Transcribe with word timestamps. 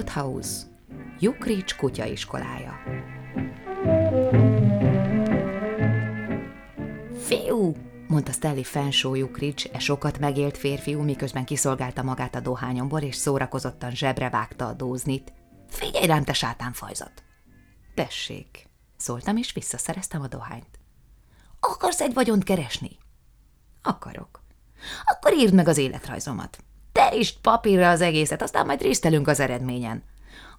Woodhouse, 0.00 0.62
Jukrics 1.18 1.76
kutyaiskolája. 1.76 2.72
Fiú, 7.24 7.76
mondta 8.08 8.32
Stanley 8.32 8.62
Fenshaw 8.62 9.14
Jukrics, 9.14 9.66
e 9.72 9.78
sokat 9.78 10.18
megélt 10.18 10.56
férfiú, 10.56 11.02
miközben 11.02 11.44
kiszolgálta 11.44 12.02
magát 12.02 12.34
a 12.34 12.40
dohányomból, 12.40 13.00
és 13.00 13.16
szórakozottan 13.16 13.90
zsebre 13.90 14.30
vágta 14.30 14.66
a 14.66 14.72
dóznit. 14.72 15.32
Figyelj 15.68 16.06
rám, 16.06 16.24
te 16.24 16.32
sátánfajzat! 16.32 17.22
Tessék, 17.94 18.68
szóltam, 18.96 19.36
és 19.36 19.52
visszaszereztem 19.52 20.22
a 20.22 20.28
dohányt. 20.28 20.78
Akarsz 21.60 22.00
egy 22.00 22.14
vagyont 22.14 22.44
keresni? 22.44 22.98
Akarok. 23.82 24.42
Akkor 25.04 25.32
írd 25.32 25.54
meg 25.54 25.68
az 25.68 25.78
életrajzomat. 25.78 26.58
Terítsd 26.92 27.36
papírra 27.40 27.90
az 27.90 28.00
egészet, 28.00 28.42
aztán 28.42 28.66
majd 28.66 28.82
résztelünk 28.82 29.28
az 29.28 29.40
eredményen. 29.40 30.02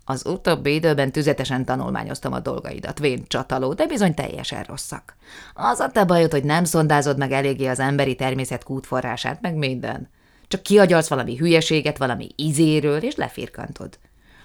Az 0.05 0.25
utóbbi 0.25 0.73
időben 0.73 1.11
tüzetesen 1.11 1.65
tanulmányoztam 1.65 2.33
a 2.33 2.39
dolgaidat, 2.39 2.99
vén 2.99 3.23
csataló, 3.27 3.73
de 3.73 3.87
bizony 3.87 4.13
teljesen 4.13 4.63
rosszak. 4.63 5.15
Az 5.53 5.79
a 5.79 5.89
te 5.89 6.03
bajod, 6.03 6.31
hogy 6.31 6.43
nem 6.43 6.63
szondázod 6.63 7.17
meg 7.17 7.31
eléggé 7.31 7.67
az 7.67 7.79
emberi 7.79 8.15
természet 8.15 8.63
kútforrását, 8.63 9.41
meg 9.41 9.55
minden. 9.55 10.09
Csak 10.47 10.61
kiagyalsz 10.61 11.09
valami 11.09 11.37
hülyeséget, 11.37 11.97
valami 11.97 12.29
izéről, 12.35 13.03
és 13.03 13.15
lefirkantod. 13.15 13.99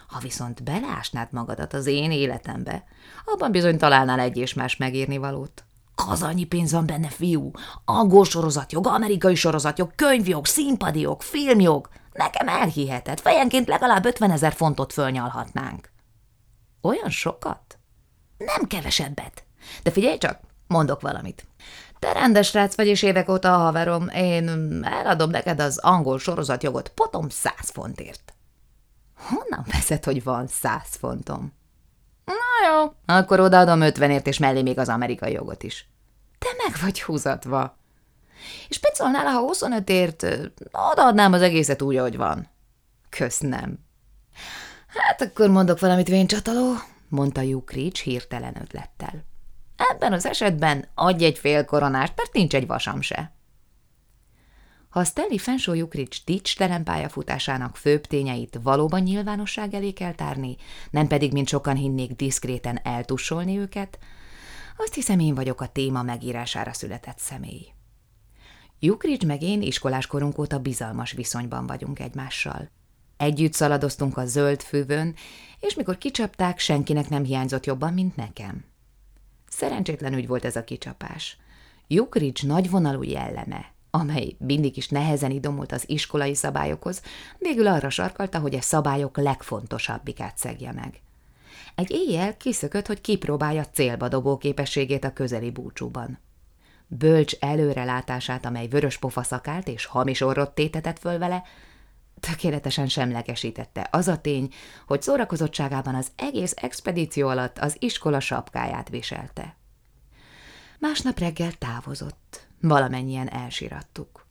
Ha 0.06 0.18
viszont 0.18 0.62
beleásnád 0.62 1.28
magadat 1.30 1.74
az 1.74 1.86
én 1.86 2.10
életembe, 2.10 2.84
abban 3.24 3.50
bizony 3.50 3.78
találnál 3.78 4.20
egy 4.20 4.36
és 4.36 4.54
más 4.54 4.76
megírni 4.76 5.16
valót. 5.16 5.64
Kazanyi 6.04 6.44
pénz 6.44 6.72
van 6.72 6.86
benne, 6.86 7.08
fiú. 7.08 7.50
Angol 7.84 8.24
sorozatjog, 8.24 8.86
amerikai 8.86 9.34
sorozatjog, 9.34 9.94
könyvjog, 9.94 10.46
színpadjog, 10.46 11.22
filmjog. 11.22 11.88
Nekem 12.12 12.48
elhiheted, 12.48 13.20
fejenként 13.20 13.68
legalább 13.68 14.04
50 14.04 14.30
ezer 14.30 14.52
fontot 14.52 14.92
fölnyalhatnánk. 14.92 15.90
Olyan 16.80 17.10
sokat? 17.10 17.78
Nem 18.36 18.66
kevesebbet. 18.66 19.44
De 19.82 19.90
figyelj 19.90 20.18
csak, 20.18 20.40
mondok 20.66 21.00
valamit. 21.00 21.46
Te 21.98 22.12
rendes 22.12 22.46
srác 22.46 22.76
vagy, 22.76 22.86
és 22.86 23.02
évek 23.02 23.28
óta 23.28 23.54
a 23.54 23.58
haverom. 23.58 24.08
Én 24.08 24.48
eladom 24.84 25.30
neked 25.30 25.60
az 25.60 25.78
angol 25.78 26.18
sorozatjogot 26.18 26.88
potom 26.88 27.28
száz 27.28 27.70
fontért. 27.70 28.34
Honnan 29.16 29.64
veszed, 29.72 30.04
hogy 30.04 30.22
van 30.22 30.46
száz 30.46 30.96
fontom? 30.98 31.52
Jó, 32.68 32.92
akkor 33.06 33.40
odaadom 33.40 33.80
ötvenért, 33.80 34.26
és 34.26 34.38
mellé 34.38 34.62
még 34.62 34.78
az 34.78 34.88
amerikai 34.88 35.32
jogot 35.32 35.62
is. 35.62 35.88
Te 36.38 36.48
meg 36.64 36.76
vagy 36.82 37.02
húzatva. 37.02 37.76
És 38.68 38.78
picolnál, 38.78 39.24
ha 39.24 39.50
25ért 39.52 40.50
odaadnám 40.92 41.32
az 41.32 41.42
egészet 41.42 41.82
úgy, 41.82 41.96
ahogy 41.96 42.16
van. 42.16 42.48
Kösz 43.08 43.38
nem. 43.38 43.78
Hát 44.86 45.22
akkor 45.22 45.48
mondok 45.48 45.80
valamit, 45.80 46.08
vén 46.08 46.26
csataló, 46.26 46.74
mondta 47.08 47.40
Jukrics 47.40 48.02
hirtelen 48.02 48.56
ötlettel. 48.60 49.24
Ebben 49.76 50.12
az 50.12 50.26
esetben 50.26 50.88
adj 50.94 51.24
egy 51.24 51.38
fél 51.38 51.64
koronást, 51.64 52.12
mert 52.16 52.32
nincs 52.32 52.54
egy 52.54 52.66
vasam 52.66 53.00
se. 53.00 53.35
Ha 54.96 55.04
Stanley 55.04 55.38
Fenshaw 55.38 55.74
Jukrics 55.74 56.24
tics 56.24 56.56
pályafutásának 56.84 57.76
főbb 57.76 58.06
tényeit 58.06 58.58
valóban 58.62 59.02
nyilvánosság 59.02 59.74
elé 59.74 59.92
kell 59.92 60.14
tárni, 60.14 60.56
nem 60.90 61.06
pedig, 61.06 61.32
mint 61.32 61.48
sokan 61.48 61.76
hinnék, 61.76 62.12
diszkréten 62.12 62.80
eltussolni 62.82 63.58
őket, 63.58 63.98
azt 64.76 64.94
hiszem 64.94 65.18
én 65.18 65.34
vagyok 65.34 65.60
a 65.60 65.66
téma 65.66 66.02
megírására 66.02 66.72
született 66.72 67.18
személy. 67.18 67.66
Jukrics 68.78 69.26
meg 69.26 69.42
én 69.42 69.62
iskoláskorunk 69.62 70.38
óta 70.38 70.58
bizalmas 70.58 71.12
viszonyban 71.12 71.66
vagyunk 71.66 71.98
egymással. 71.98 72.70
Együtt 73.16 73.52
szaladoztunk 73.52 74.16
a 74.16 74.26
zöld 74.26 74.62
fűvön, 74.62 75.14
és 75.60 75.74
mikor 75.74 75.98
kicsapták, 75.98 76.58
senkinek 76.58 77.08
nem 77.08 77.24
hiányzott 77.24 77.66
jobban, 77.66 77.92
mint 77.92 78.16
nekem. 78.16 78.64
Szerencsétlen 79.48 80.14
úgy 80.14 80.26
volt 80.26 80.44
ez 80.44 80.56
a 80.56 80.64
kicsapás. 80.64 81.36
Jukrics 81.86 82.46
nagyvonalú 82.46 83.02
jelleme, 83.02 83.74
amely 84.00 84.36
mindig 84.38 84.76
is 84.76 84.88
nehezen 84.88 85.30
idomult 85.30 85.72
az 85.72 85.84
iskolai 85.86 86.34
szabályokhoz, 86.34 87.02
végül 87.38 87.66
arra 87.66 87.90
sarkalta, 87.90 88.38
hogy 88.38 88.54
a 88.54 88.60
szabályok 88.60 89.16
legfontosabbikát 89.16 90.38
szegje 90.38 90.72
meg. 90.72 91.00
Egy 91.74 91.90
éjjel 91.90 92.36
kiszökött, 92.36 92.86
hogy 92.86 93.00
kipróbálja 93.00 93.64
célba 93.64 94.08
dobó 94.08 94.36
képességét 94.36 95.04
a 95.04 95.12
közeli 95.12 95.50
búcsúban. 95.50 96.18
Bölcs 96.86 97.34
előrelátását, 97.40 98.44
amely 98.44 98.68
vörös 98.68 98.98
pofa 98.98 99.22
szakált 99.22 99.68
és 99.68 99.84
hamis 99.84 100.20
orrot 100.20 100.54
tétetett 100.54 100.98
föl 100.98 101.18
vele, 101.18 101.42
tökéletesen 102.20 102.88
semlegesítette 102.88 103.88
az 103.90 104.08
a 104.08 104.20
tény, 104.20 104.52
hogy 104.86 105.02
szórakozottságában 105.02 105.94
az 105.94 106.10
egész 106.16 106.54
expedíció 106.56 107.28
alatt 107.28 107.58
az 107.58 107.76
iskola 107.78 108.20
sapkáját 108.20 108.88
viselte. 108.88 109.56
Másnap 110.78 111.18
reggel 111.18 111.52
távozott, 111.52 112.45
valamennyien 112.60 113.28
elsirattuk. 113.28 114.26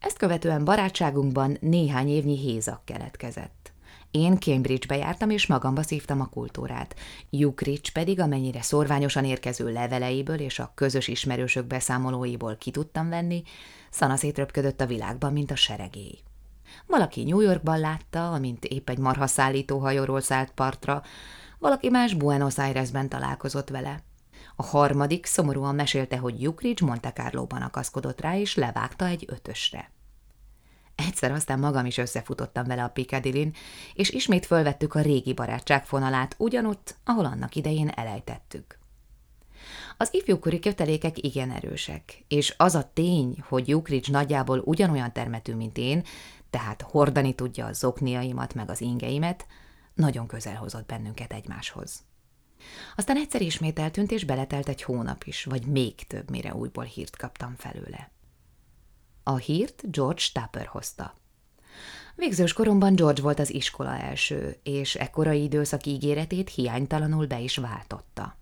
Ezt 0.00 0.18
követően 0.18 0.64
barátságunkban 0.64 1.56
néhány 1.60 2.08
évnyi 2.08 2.38
hézak 2.38 2.84
keletkezett. 2.84 3.72
Én 4.10 4.40
Cambridge-be 4.40 4.96
jártam, 4.96 5.30
és 5.30 5.46
magamba 5.46 5.82
szívtam 5.82 6.20
a 6.20 6.28
kultúrát. 6.28 6.94
Jukrics 7.30 7.92
pedig, 7.92 8.20
amennyire 8.20 8.62
szorványosan 8.62 9.24
érkező 9.24 9.72
leveleiből 9.72 10.38
és 10.38 10.58
a 10.58 10.72
közös 10.74 11.08
ismerősök 11.08 11.66
beszámolóiból 11.66 12.56
ki 12.56 12.70
tudtam 12.70 13.08
venni, 13.08 13.42
szanaszét 13.90 14.38
röpködött 14.38 14.80
a 14.80 14.86
világban, 14.86 15.32
mint 15.32 15.50
a 15.50 15.56
seregély. 15.56 16.18
Valaki 16.86 17.24
New 17.24 17.40
Yorkban 17.40 17.78
látta, 17.78 18.32
amint 18.32 18.64
épp 18.64 18.88
egy 18.88 18.98
marhaszállító 18.98 19.78
hajóról 19.78 20.20
szállt 20.20 20.50
partra, 20.50 21.02
valaki 21.58 21.88
más 21.88 22.14
Buenos 22.14 22.58
Airesben 22.58 23.08
találkozott 23.08 23.68
vele. 23.68 24.02
A 24.60 24.62
harmadik 24.62 25.26
szomorúan 25.26 25.74
mesélte, 25.74 26.16
hogy 26.16 26.42
Jukrics 26.42 26.80
Monte 26.80 27.12
Carlo-ban 27.12 27.62
akaszkodott 27.62 28.20
rá, 28.20 28.36
és 28.36 28.54
levágta 28.54 29.06
egy 29.06 29.24
ötösre. 29.28 29.90
Egyszer 30.94 31.32
aztán 31.32 31.58
magam 31.58 31.86
is 31.86 31.98
összefutottam 31.98 32.64
vele 32.64 32.84
a 32.84 32.88
piccadilly 32.88 33.50
és 33.94 34.10
ismét 34.10 34.46
fölvettük 34.46 34.94
a 34.94 35.00
régi 35.00 35.32
barátság 35.32 35.84
fonalát 35.84 36.34
ugyanott, 36.38 36.96
ahol 37.04 37.24
annak 37.24 37.54
idején 37.54 37.88
elejtettük. 37.88 38.78
Az 39.96 40.14
ifjúkori 40.14 40.58
kötelékek 40.58 41.22
igen 41.22 41.50
erősek, 41.50 42.24
és 42.28 42.54
az 42.56 42.74
a 42.74 42.90
tény, 42.92 43.42
hogy 43.48 43.68
Jukrics 43.68 44.10
nagyjából 44.10 44.58
ugyanolyan 44.58 45.12
termetű, 45.12 45.54
mint 45.54 45.78
én, 45.78 46.04
tehát 46.50 46.82
hordani 46.82 47.34
tudja 47.34 47.66
a 47.66 47.72
zokniaimat 47.72 48.54
meg 48.54 48.70
az 48.70 48.80
ingeimet, 48.80 49.46
nagyon 49.94 50.26
közel 50.26 50.56
hozott 50.56 50.86
bennünket 50.86 51.32
egymáshoz. 51.32 52.08
Aztán 52.96 53.16
egyszer 53.16 53.40
ismét 53.40 53.78
eltűnt, 53.78 54.10
és 54.10 54.24
beletelt 54.24 54.68
egy 54.68 54.82
hónap 54.82 55.24
is, 55.24 55.44
vagy 55.44 55.66
még 55.66 56.06
több, 56.06 56.30
mire 56.30 56.54
újból 56.54 56.84
hírt 56.84 57.16
kaptam 57.16 57.54
felőle. 57.58 58.10
A 59.22 59.36
hírt 59.36 59.90
George 59.90 60.22
Tupper 60.32 60.66
hozta. 60.66 61.14
Végzős 62.14 62.52
koromban 62.52 62.94
George 62.94 63.22
volt 63.22 63.38
az 63.38 63.54
iskola 63.54 63.96
első, 63.96 64.56
és 64.62 64.94
ekkorai 64.94 65.42
időszak 65.42 65.86
ígéretét 65.86 66.50
hiánytalanul 66.50 67.26
be 67.26 67.40
is 67.40 67.56
váltotta. 67.56 68.36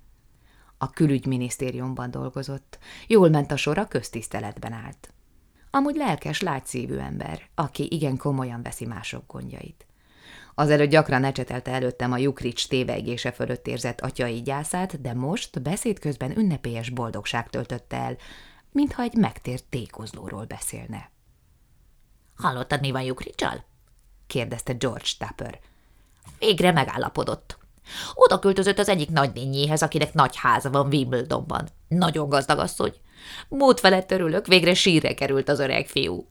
A 0.79 0.91
külügyminisztériumban 0.91 2.11
dolgozott, 2.11 2.79
jól 3.07 3.29
ment 3.29 3.53
a 3.53 3.57
sora, 3.57 3.87
köztiszteletben 3.87 4.73
állt. 4.73 5.13
Amúgy 5.71 5.97
lelkes, 5.97 6.41
lágyszívű 6.41 6.97
ember, 6.97 7.49
aki 7.55 7.89
igen 7.91 8.17
komolyan 8.17 8.63
veszi 8.63 8.87
mások 8.87 9.33
gondjait. 9.33 9.87
Azelőtt 10.59 10.91
gyakran 10.91 11.25
ecsetelte 11.25 11.71
előttem 11.71 12.13
a 12.13 12.19
Jukrics 12.19 12.69
tévegése 12.69 13.33
fölött 13.33 13.67
érzett 13.67 14.01
atyai 14.01 14.43
gyászát, 14.43 15.01
de 15.01 15.15
most 15.15 15.63
beszéd 15.63 15.99
közben 15.99 16.39
ünnepélyes 16.39 16.91
boldogság 16.91 17.51
töltötte 17.51 17.97
el, 17.97 18.17
mintha 18.73 19.03
egy 19.03 19.15
megtért 19.15 19.65
tékozlóról 19.65 20.45
beszélne. 20.45 21.11
Hallottad, 22.37 22.81
mi 22.81 22.91
van 22.91 23.03
Jukricsal? 23.03 23.65
kérdezte 24.27 24.73
George 24.73 25.09
Tupper. 25.19 25.59
Végre 26.39 26.73
megállapodott. 26.73 27.59
Oda 28.15 28.39
költözött 28.39 28.79
az 28.79 28.89
egyik 28.89 29.11
nagynényéhez, 29.11 29.83
akinek 29.83 30.15
nagy 30.15 30.37
háza 30.37 30.71
van 30.71 30.87
Wimbledonban. 30.87 31.69
Nagyon 31.89 32.29
gazdag 32.29 32.59
asszony. 32.59 32.95
Mód 33.49 33.79
felett 33.79 34.11
örülök, 34.11 34.47
végre 34.47 34.75
sírre 34.75 35.15
került 35.15 35.49
az 35.49 35.59
öreg 35.59 35.87
fiú. 35.87 36.27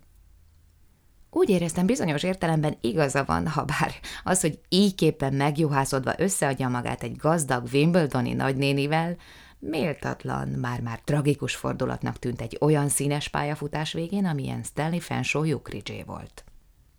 Úgy 1.29 1.49
éreztem, 1.49 1.85
bizonyos 1.85 2.23
értelemben 2.23 2.77
igaza 2.81 3.23
van, 3.23 3.47
ha 3.47 3.63
bár 3.63 3.93
az, 4.23 4.41
hogy 4.41 4.59
ígyképpen 4.69 5.33
megjuhászodva 5.33 6.13
összeadja 6.17 6.67
magát 6.67 7.03
egy 7.03 7.15
gazdag 7.15 7.67
Wimbledoni 7.71 8.33
nagynénivel, 8.33 9.17
Méltatlan, 9.59 10.47
már-már 10.47 11.01
tragikus 11.03 11.55
fordulatnak 11.55 12.19
tűnt 12.19 12.41
egy 12.41 12.57
olyan 12.61 12.89
színes 12.89 13.27
pályafutás 13.27 13.93
végén, 13.93 14.25
amilyen 14.25 14.63
Stanley 14.63 14.99
Fenshaw 14.99 15.43
Jukricsé 15.43 16.03
volt. 16.03 16.43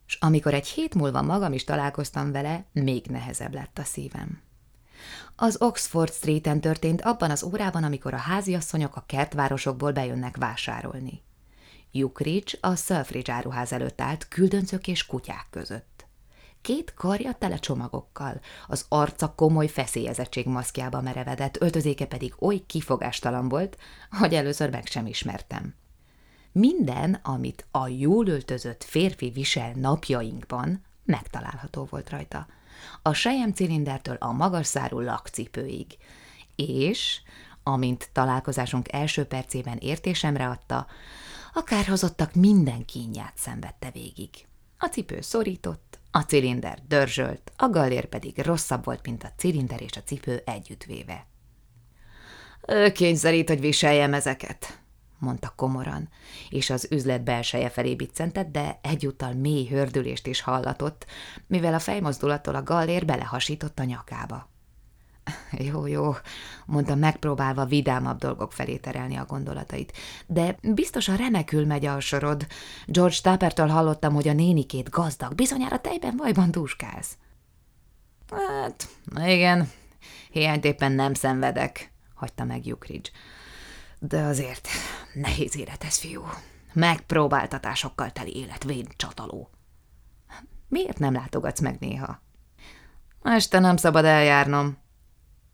És 0.06 0.18
amikor 0.20 0.54
egy 0.54 0.66
hét 0.66 0.94
múlva 0.94 1.22
magam 1.22 1.52
is 1.52 1.64
találkoztam 1.64 2.32
vele, 2.32 2.64
még 2.72 3.06
nehezebb 3.06 3.54
lett 3.54 3.78
a 3.78 3.84
szívem. 3.84 4.42
Az 5.36 5.62
Oxford 5.62 6.12
Street-en 6.12 6.60
történt 6.60 7.02
abban 7.02 7.30
az 7.30 7.42
órában, 7.42 7.84
amikor 7.84 8.14
a 8.14 8.16
háziasszonyok 8.16 8.96
a 8.96 9.04
kertvárosokból 9.06 9.92
bejönnek 9.92 10.36
vásárolni. 10.36 11.22
Jukrics 11.92 12.54
a 12.60 12.74
Selfridge 12.74 13.32
áruház 13.32 13.72
előtt 13.72 14.00
állt 14.00 14.28
küldöncök 14.28 14.86
és 14.86 15.06
kutyák 15.06 15.46
között. 15.50 16.06
Két 16.60 16.94
karja 16.94 17.32
tele 17.32 17.56
csomagokkal, 17.56 18.40
az 18.66 18.86
arca 18.88 19.32
komoly 19.36 19.66
feszélyezettség 19.66 20.46
maszkjába 20.46 21.00
merevedett, 21.00 21.60
öltözéke 21.60 22.06
pedig 22.06 22.34
oly 22.38 22.62
kifogástalan 22.66 23.48
volt, 23.48 23.76
hogy 24.10 24.34
először 24.34 24.70
meg 24.70 24.86
sem 24.86 25.06
ismertem. 25.06 25.74
Minden, 26.52 27.20
amit 27.22 27.66
a 27.70 27.88
jól 27.88 28.26
öltözött 28.26 28.84
férfi 28.84 29.30
visel 29.30 29.72
napjainkban, 29.74 30.84
megtalálható 31.04 31.86
volt 31.90 32.10
rajta. 32.10 32.46
A 33.02 33.12
sejem 33.12 33.52
cilindertől 33.52 34.16
a 34.20 34.32
magas 34.32 34.66
szárú 34.66 35.00
lakcipőig. 35.00 35.96
És, 36.56 37.20
amint 37.62 38.10
találkozásunk 38.12 38.92
első 38.92 39.24
percében 39.24 39.76
értésemre 39.76 40.48
adta, 40.48 40.86
a 41.58 41.62
kárhozottak 41.62 42.34
minden 42.34 42.84
kínját 42.84 43.32
szenvedte 43.36 43.90
végig. 43.90 44.30
A 44.78 44.86
cipő 44.86 45.20
szorított, 45.20 45.98
a 46.10 46.20
cilinder 46.20 46.78
dörzsölt, 46.88 47.52
a 47.56 47.68
gallér 47.68 48.04
pedig 48.04 48.38
rosszabb 48.38 48.84
volt, 48.84 49.06
mint 49.06 49.22
a 49.22 49.32
cilinder 49.36 49.82
és 49.82 49.96
a 49.96 50.02
cipő 50.02 50.42
együttvéve. 50.44 51.26
Ő 52.66 52.92
kényszerít, 52.92 53.48
hogy 53.48 53.60
viseljem 53.60 54.14
ezeket, 54.14 54.80
mondta 55.18 55.52
komoran, 55.56 56.08
és 56.50 56.70
az 56.70 56.88
üzlet 56.90 57.24
belseje 57.24 57.68
felé 57.70 57.94
biccentett, 57.94 58.50
de 58.50 58.78
egyúttal 58.82 59.32
mély 59.32 59.66
hördülést 59.66 60.26
is 60.26 60.40
hallatott, 60.40 61.06
mivel 61.46 61.74
a 61.74 61.78
fejmozdulattól 61.78 62.54
a 62.54 62.62
gallér 62.62 63.04
belehasított 63.04 63.78
a 63.78 63.84
nyakába. 63.84 64.48
Jó, 65.70 65.86
jó, 65.86 66.14
mondta 66.66 66.94
megpróbálva 66.94 67.64
vidámabb 67.64 68.18
dolgok 68.18 68.52
felé 68.52 68.76
terelni 68.76 69.16
a 69.16 69.24
gondolatait. 69.24 69.92
De 70.26 70.56
biztosan 70.62 71.16
remekül 71.16 71.66
megy 71.66 71.86
a 71.86 72.00
sorod. 72.00 72.46
George 72.86 73.16
Tappertől 73.22 73.68
hallottam, 73.68 74.14
hogy 74.14 74.28
a 74.28 74.32
nénikét 74.32 74.90
gazdag, 74.90 75.34
bizonyára 75.34 75.80
tejben 75.80 76.16
vajban 76.16 76.50
dúskálsz. 76.50 77.16
Hát, 78.30 78.88
igen, 79.16 79.70
hiányt 80.30 80.64
éppen 80.64 80.92
nem 80.92 81.14
szenvedek, 81.14 81.92
hagyta 82.14 82.44
meg 82.44 82.66
Jukridge. 82.66 83.10
De 83.98 84.22
azért 84.22 84.68
nehéz 85.14 85.56
élet 85.56 85.84
ez, 85.84 85.98
fiú. 85.98 86.22
Megpróbáltatásokkal 86.72 88.10
teli 88.10 88.36
élet, 88.36 88.64
vén 88.64 88.86
csataló. 88.96 89.50
Miért 90.68 90.98
nem 90.98 91.12
látogatsz 91.12 91.60
meg 91.60 91.76
néha? 91.80 92.22
Este 93.22 93.58
nem 93.58 93.76
szabad 93.76 94.04
eljárnom, 94.04 94.78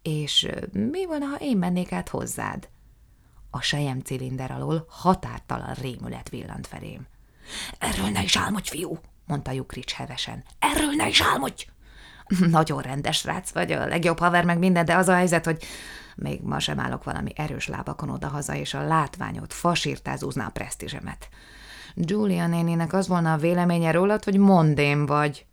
és 0.04 0.48
mi 0.72 1.06
van, 1.06 1.22
ha 1.22 1.36
én 1.36 1.56
mennék 1.56 1.92
át 1.92 2.08
hozzád? 2.08 2.68
A 3.50 3.60
sejem 3.60 4.00
cilinder 4.00 4.50
alól 4.50 4.86
határtalan 4.88 5.74
rémület 5.74 6.28
villant 6.28 6.66
felém. 6.66 7.06
Erről 7.78 8.08
ne 8.08 8.22
is 8.22 8.36
álmodj, 8.36 8.70
fiú, 8.70 8.98
mondta 9.26 9.50
Jukrics 9.50 9.92
hevesen. 9.92 10.44
Erről 10.58 10.92
ne 10.96 11.08
is 11.08 11.20
álmodj! 11.20 11.66
Nagyon 12.50 12.82
rendes 12.82 13.24
rác 13.24 13.50
vagy, 13.50 13.72
a 13.72 13.86
legjobb 13.86 14.18
haver 14.18 14.44
meg 14.44 14.58
minden, 14.58 14.84
de 14.84 14.96
az 14.96 15.08
a 15.08 15.14
helyzet, 15.14 15.44
hogy 15.44 15.64
még 16.16 16.40
ma 16.42 16.58
sem 16.58 16.80
állok 16.80 17.04
valami 17.04 17.32
erős 17.36 17.66
lábakon 17.68 18.10
odahaza, 18.10 18.54
és 18.54 18.74
a 18.74 18.86
látványot 18.86 19.52
fasírtázúzná 19.52 20.46
a 20.46 20.50
presztízsemet. 20.50 21.28
Julia 21.94 22.46
nénének 22.46 22.92
az 22.92 23.08
volna 23.08 23.32
a 23.32 23.36
véleménye 23.36 23.90
rólad, 23.90 24.24
hogy 24.24 24.36
mondén 24.36 25.06
vagy. 25.06 25.46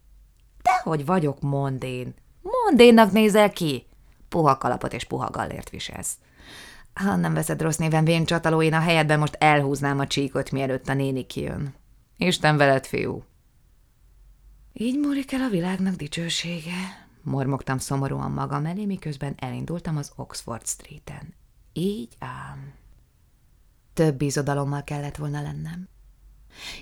Dehogy 0.61 1.05
vagyok 1.05 1.41
mondén. 1.41 2.13
Mondénnak 2.41 3.11
nézel 3.11 3.49
ki? 3.49 3.85
Puha 4.31 4.57
kalapot 4.57 4.93
és 4.93 5.03
puha 5.03 5.29
gallért 5.29 5.69
viselsz. 5.69 6.17
Ha 6.93 7.15
nem 7.15 7.33
veszed 7.33 7.61
rossz 7.61 7.77
néven 7.77 8.03
vén 8.03 8.25
csataló, 8.25 8.59
a 8.59 8.79
helyedben 8.79 9.19
most 9.19 9.35
elhúznám 9.39 9.99
a 9.99 10.07
csíkot, 10.07 10.51
mielőtt 10.51 10.87
a 10.87 10.93
néni 10.93 11.25
kijön. 11.25 11.73
Isten 12.17 12.57
veled, 12.57 12.85
fiú! 12.85 13.23
Így 14.73 14.99
múlik 14.99 15.31
el 15.31 15.41
a 15.41 15.49
világnak 15.49 15.95
dicsősége, 15.95 17.07
mormogtam 17.21 17.77
szomorúan 17.77 18.31
magam 18.31 18.65
elé, 18.65 18.85
miközben 18.85 19.35
elindultam 19.37 19.97
az 19.97 20.11
Oxford 20.15 20.67
Street-en. 20.67 21.33
Így 21.73 22.15
ám. 22.19 22.73
Több 23.93 24.15
bizodalommal 24.15 24.83
kellett 24.83 25.15
volna 25.15 25.41
lennem. 25.41 25.87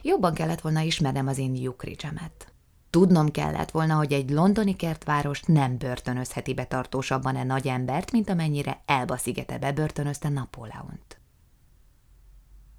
Jobban 0.02 0.34
kellett 0.34 0.62
volna 0.62 0.80
ismernem 0.80 1.28
az 1.28 1.38
én 1.38 1.56
Jukridgemet. 1.56 2.54
Tudnom 2.90 3.32
kellett 3.32 3.72
volna, 3.72 3.96
hogy 3.96 4.14
egy 4.14 4.30
londoni 4.30 4.76
kertváros 4.76 5.42
nem 5.42 5.78
börtönözheti 5.78 6.54
be 6.54 6.66
tartósabban 6.66 7.36
e 7.36 7.44
nagy 7.44 7.68
embert, 7.68 8.12
mint 8.12 8.30
amennyire 8.30 8.82
Elba 8.86 9.18
szigete 9.18 9.58
bebörtönözte 9.58 10.30
Napóleont. 10.30 11.20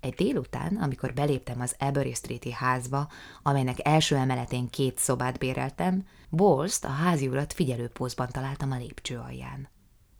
Egy 0.00 0.14
délután, 0.14 0.76
amikor 0.76 1.12
beléptem 1.14 1.60
az 1.60 1.74
Ebury 1.78 2.14
Street-i 2.14 2.52
házba, 2.52 3.08
amelynek 3.42 3.86
első 3.86 4.16
emeletén 4.16 4.70
két 4.70 4.98
szobát 4.98 5.38
béreltem, 5.38 6.06
Bolst, 6.28 6.84
a 6.84 6.88
háziurat 6.88 7.52
figyelőpózban 7.52 8.28
találtam 8.28 8.70
a 8.70 8.76
lépcső 8.76 9.18
alján. 9.18 9.68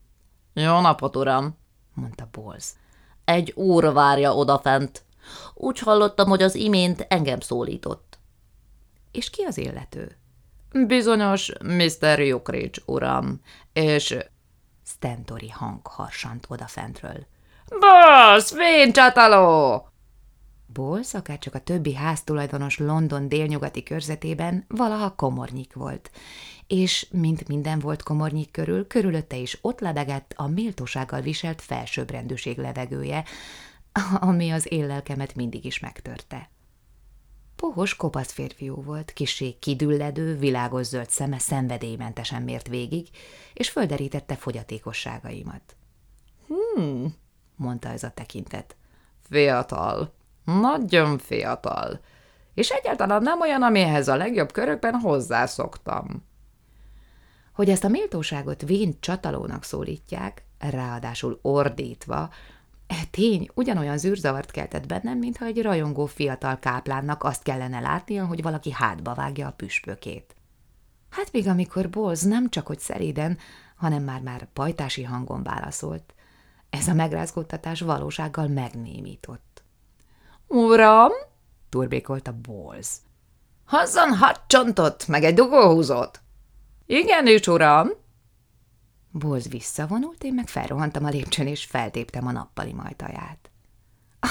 –Jó 0.55 0.81
napot, 0.81 1.17
uram!– 1.17 1.57
mondta 1.95 2.29
Bolz.– 2.33 2.77
Egy 3.25 3.53
úr 3.57 3.93
várja 3.93 4.35
odafent. 4.35 5.05
Úgy 5.55 5.79
hallottam, 5.79 6.29
hogy 6.29 6.43
az 6.43 6.55
imént 6.55 7.07
engem 7.09 7.41
szólított. 7.41 8.10
És 9.12 9.31
ki 9.31 9.43
az 9.43 9.59
illető? 9.59 10.17
Bizonyos 10.87 11.53
Mr. 11.62 12.21
Jukridge, 12.21 12.83
uram, 12.85 13.41
és... 13.73 14.17
Stentori 14.87 15.49
hang 15.49 15.87
harsant 15.87 16.47
odafentről. 16.49 17.27
Boss, 17.69 18.53
vén 18.53 18.93
csataló! 18.93 19.85
Bolsz, 20.73 21.15
csak 21.39 21.55
a 21.55 21.59
többi 21.59 21.95
háztulajdonos 21.95 22.79
London 22.79 23.29
délnyugati 23.29 23.83
körzetében 23.83 24.65
valaha 24.69 25.15
komornyik 25.15 25.75
volt, 25.75 26.11
és 26.67 27.07
mint 27.11 27.49
minden 27.49 27.79
volt 27.79 28.03
komornyik 28.03 28.51
körül, 28.51 28.87
körülötte 28.87 29.37
is 29.37 29.59
ott 29.61 29.81
lebegett 29.81 30.33
a 30.37 30.47
méltósággal 30.47 31.21
viselt 31.21 31.62
felsőbbrendűség 31.62 32.59
levegője, 32.59 33.25
ami 34.21 34.51
az 34.51 34.73
éllelkemet 34.73 35.35
mindig 35.35 35.65
is 35.65 35.79
megtörte. 35.79 36.51
Pohos 37.61 37.97
kopasz 37.97 38.33
férfiú 38.33 38.83
volt, 38.83 39.12
kisé 39.12 39.53
kidülledő, 39.53 40.37
világos 40.37 40.87
zöld 40.87 41.11
szeme 41.11 41.38
szenvedélymentesen 41.38 42.43
mért 42.43 42.69
végig, 42.69 43.09
és 43.55 43.71
földerítette 43.71 44.37
fogyatékosságaimat. 44.37 45.76
Hmm, 46.47 47.14
mondta 47.57 47.88
ez 47.88 48.02
a 48.02 48.11
tekintet. 48.11 48.76
Fiatal, 49.23 50.12
nagyon 50.45 51.19
fiatal, 51.19 52.00
és 52.55 52.71
egyáltalán 52.71 53.23
nem 53.23 53.40
olyan, 53.40 53.62
amihez 53.62 54.09
a 54.09 54.17
legjobb 54.17 54.52
körökben 54.52 54.95
hozzászoktam. 54.95 56.25
Hogy 57.52 57.69
ezt 57.69 57.85
a 57.85 57.88
méltóságot 57.88 58.62
vén 58.62 58.97
csatalónak 59.00 59.64
szólítják, 59.64 60.45
ráadásul 60.59 61.38
ordítva, 61.43 62.31
E 62.90 63.04
tény 63.11 63.49
ugyanolyan 63.54 63.99
zűrzavart 63.99 64.50
keltett 64.50 64.87
bennem, 64.87 65.18
mintha 65.18 65.44
egy 65.44 65.62
rajongó 65.62 66.06
fiatal 66.06 66.59
káplánnak 66.59 67.25
azt 67.25 67.42
kellene 67.42 67.80
látnia, 67.80 68.26
hogy 68.26 68.42
valaki 68.42 68.73
hátba 68.73 69.14
vágja 69.14 69.47
a 69.47 69.52
püspökét. 69.52 70.35
Hát 71.11 71.32
még 71.32 71.49
amikor 71.49 71.90
Bolz 71.90 72.23
nem 72.23 72.49
csak 72.49 72.66
hogy 72.66 72.78
szeréden, 72.78 73.38
hanem 73.76 74.02
már-már 74.02 74.49
pajtási 74.52 75.02
hangon 75.02 75.42
válaszolt. 75.42 76.14
Ez 76.70 76.88
a 76.88 76.94
megrázkódtatás 76.94 77.80
valósággal 77.80 78.49
megnémított.– 78.49 79.62
Uram!– 80.47 81.11
turbékolta 81.70 82.32
Bolz.– 82.32 83.00
Hozzon 83.70 84.16
hat 84.16 84.40
csontot, 84.47 85.06
meg 85.06 85.25
egy 85.25 85.35
dugóhúzót!– 85.35 86.20
Igenis, 86.87 87.47
uram! 87.47 87.88
Bolz 89.11 89.49
visszavonult, 89.49 90.25
én 90.25 90.35
meg 90.35 90.49
felrohantam 90.49 91.05
a 91.05 91.09
lépcsőn, 91.09 91.47
és 91.47 91.64
feltéptem 91.64 92.26
a 92.26 92.33
nappali 92.33 92.73
majtaját. 92.73 93.50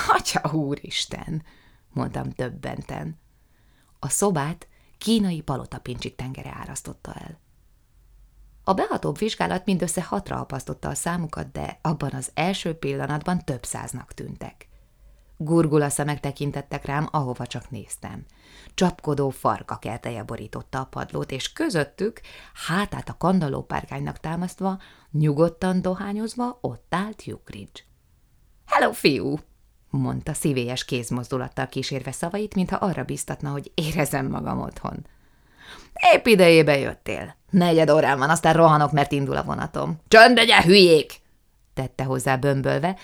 Atya 0.08 0.54
úristen, 0.54 1.44
mondtam 1.90 2.32
többenten. 2.32 3.20
A 4.00 4.10
szobát 4.10 4.68
kínai 4.98 5.42
palotapincsik 5.42 6.16
tengere 6.16 6.54
árasztotta 6.60 7.14
el. 7.14 7.40
A 8.64 8.74
behatóbb 8.74 9.18
vizsgálat 9.18 9.66
mindössze 9.66 10.04
hatra 10.04 10.40
apasztotta 10.40 10.90
a 10.90 10.96
számukat, 10.96 11.52
de 11.52 11.80
abban 11.82 12.12
az 12.12 12.32
első 12.34 12.74
pillanatban 12.74 13.46
több 13.46 13.66
száznak 13.66 14.14
tűntek. 14.14 14.68
Gurgula 15.42 15.90
szemek 15.90 16.20
tekintettek 16.20 16.86
rám, 16.86 17.08
ahova 17.12 17.48
csak 17.48 17.70
néztem. 17.70 18.26
Csapkodó 18.74 19.30
farka 19.30 19.76
kelteje 19.76 20.24
borította 20.24 20.80
a 20.80 20.86
padlót, 20.86 21.32
és 21.32 21.54
közöttük, 21.54 22.22
hátát 22.68 23.10
a 23.10 23.18
kandallópárkánynak 23.18 24.20
támasztva, 24.20 24.80
nyugodtan 25.12 25.82
dohányozva 25.82 26.58
ott 26.62 26.88
állt 26.90 27.24
Jukridge.– 27.24 27.82
Hello, 28.72 28.92
fiú!– 28.92 29.40
mondta 29.90 30.34
szívélyes 30.34 30.86
kézmozdulattal 30.86 31.68
kísérve 31.68 32.12
szavait, 32.12 32.56
mintha 32.56 32.76
arra 32.76 33.04
biztatna, 33.04 33.52
hogy 33.52 33.72
érezem 33.74 34.28
magam 34.28 34.60
otthon.– 34.60 35.06
Épp 36.14 36.26
idejébe 36.26 36.78
jöttél. 36.78 37.36
Negyed 37.50 37.90
órán 37.90 38.18
van, 38.18 38.30
aztán 38.30 38.54
rohanok, 38.54 38.92
mert 38.92 39.12
indul 39.12 39.36
a 39.36 39.44
vonatom.– 39.44 40.00
Csönd 40.08 40.36
legyen, 40.36 40.64
hülyék!– 40.64 41.14
tette 41.74 42.04
hozzá 42.04 42.36
bömbölve, 42.36 42.98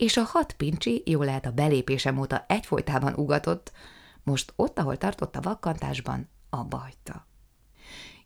és 0.00 0.16
a 0.16 0.22
hat 0.22 0.52
pincsi, 0.52 1.02
jól 1.06 1.24
lehet 1.24 1.46
a 1.46 1.50
belépésem 1.50 2.18
óta 2.18 2.44
egyfolytában 2.48 3.14
ugatott, 3.14 3.72
most 4.22 4.52
ott, 4.56 4.78
ahol 4.78 4.96
tartott 4.96 5.36
a 5.36 5.40
vakkantásban, 5.40 6.28
abba 6.50 6.76
hagyta. 6.76 7.26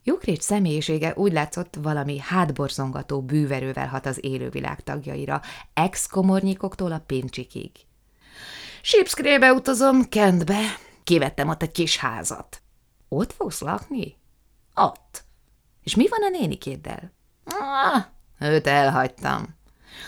Jukrics 0.02 0.42
személyisége 0.42 1.12
úgy 1.16 1.32
látszott, 1.32 1.74
valami 1.82 2.18
hátborzongató 2.18 3.22
bűverővel 3.22 3.88
hat 3.88 4.06
az 4.06 4.24
élővilág 4.24 4.80
tagjaira, 4.80 5.40
ex-komornyikoktól 5.72 6.92
a 6.92 7.02
pincsikig. 7.06 7.70
Sipszkrébe 8.82 9.52
utazom, 9.52 10.08
Kentbe. 10.08 10.60
Kivettem 11.04 11.48
ott 11.48 11.62
egy 11.62 11.72
kis 11.72 11.96
házat. 11.96 12.62
Ott 13.08 13.32
fogsz 13.32 13.60
lakni? 13.60 14.16
Ott. 14.74 15.24
És 15.82 15.94
mi 15.94 16.08
van 16.08 16.22
a 16.22 16.38
nénikéddel? 16.38 17.12
Ah, 17.44 18.04
őt 18.38 18.66
elhagytam. 18.66 19.62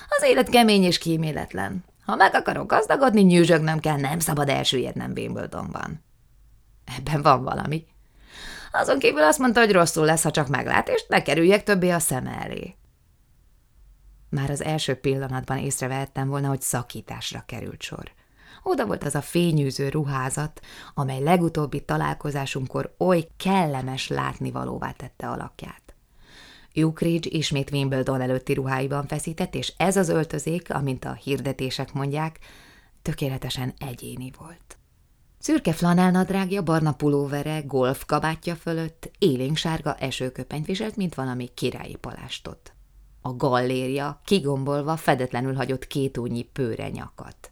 Az 0.09 0.23
élet 0.23 0.49
kemény 0.49 0.83
és 0.83 0.99
kíméletlen. 0.99 1.85
Ha 2.05 2.17
meg 2.17 2.35
akarok 2.35 2.71
gazdagodni, 2.71 3.21
nyűzsögnem 3.21 3.79
kell, 3.79 3.97
nem 3.97 4.19
szabad 4.19 4.49
elsüllyednem 4.49 5.13
Wimbledonban. 5.17 6.05
Ebben 6.99 7.23
van 7.23 7.43
valami. 7.45 7.87
Azon 8.73 8.99
kívül 8.99 9.23
azt 9.23 9.39
mondta, 9.39 9.61
hogy 9.61 9.73
rosszul 9.73 10.05
lesz, 10.05 10.23
ha 10.23 10.31
csak 10.31 10.49
meglát, 10.49 10.89
és 10.89 11.05
ne 11.09 11.23
kerüljek 11.23 11.63
többé 11.63 11.91
a 11.91 11.99
szem 11.99 12.27
elé. 12.27 12.77
Már 14.29 14.51
az 14.51 14.63
első 14.63 14.95
pillanatban 14.95 15.59
észrevehettem 15.59 16.29
volna, 16.29 16.49
hogy 16.49 16.61
szakításra 16.61 17.45
került 17.47 17.83
sor. 17.83 18.13
Oda 18.63 18.87
volt 18.87 19.05
az 19.05 19.15
a 19.15 19.21
fényűző 19.21 19.89
ruházat, 19.89 20.61
amely 20.95 21.23
legutóbbi 21.23 21.85
találkozásunkkor 21.85 22.95
oly 22.99 23.29
kellemes 23.37 24.09
látnivalóvá 24.09 24.91
tette 24.91 25.29
alakját. 25.29 25.86
Ukridge 26.85 27.29
ismét 27.33 27.71
Wimbledon 27.71 28.21
előtti 28.21 28.53
ruháiban 28.53 29.07
feszített, 29.07 29.55
és 29.55 29.73
ez 29.77 29.97
az 29.97 30.09
öltözék, 30.09 30.75
amint 30.75 31.05
a 31.05 31.13
hirdetések 31.13 31.93
mondják, 31.93 32.39
tökéletesen 33.03 33.75
egyéni 33.79 34.33
volt. 34.39 34.79
Szürke 35.39 35.73
flanelnadrágja, 35.73 36.63
barna 36.63 36.93
pulóvere, 36.93 37.61
golf 37.61 38.05
kabátja 38.05 38.55
fölött 38.55 39.11
élénksárga 39.19 39.95
esőköpenyt 39.95 40.67
viselt, 40.67 40.97
mint 40.97 41.15
valami 41.15 41.49
királyi 41.55 41.97
palástot. 41.97 42.73
A 43.21 43.33
gallérja 43.37 44.21
kigombolva 44.25 44.97
fedetlenül 44.97 45.55
hagyott 45.55 45.87
kétúnyi 45.87 46.43
pőre 46.43 46.89
nyakat. 46.89 47.51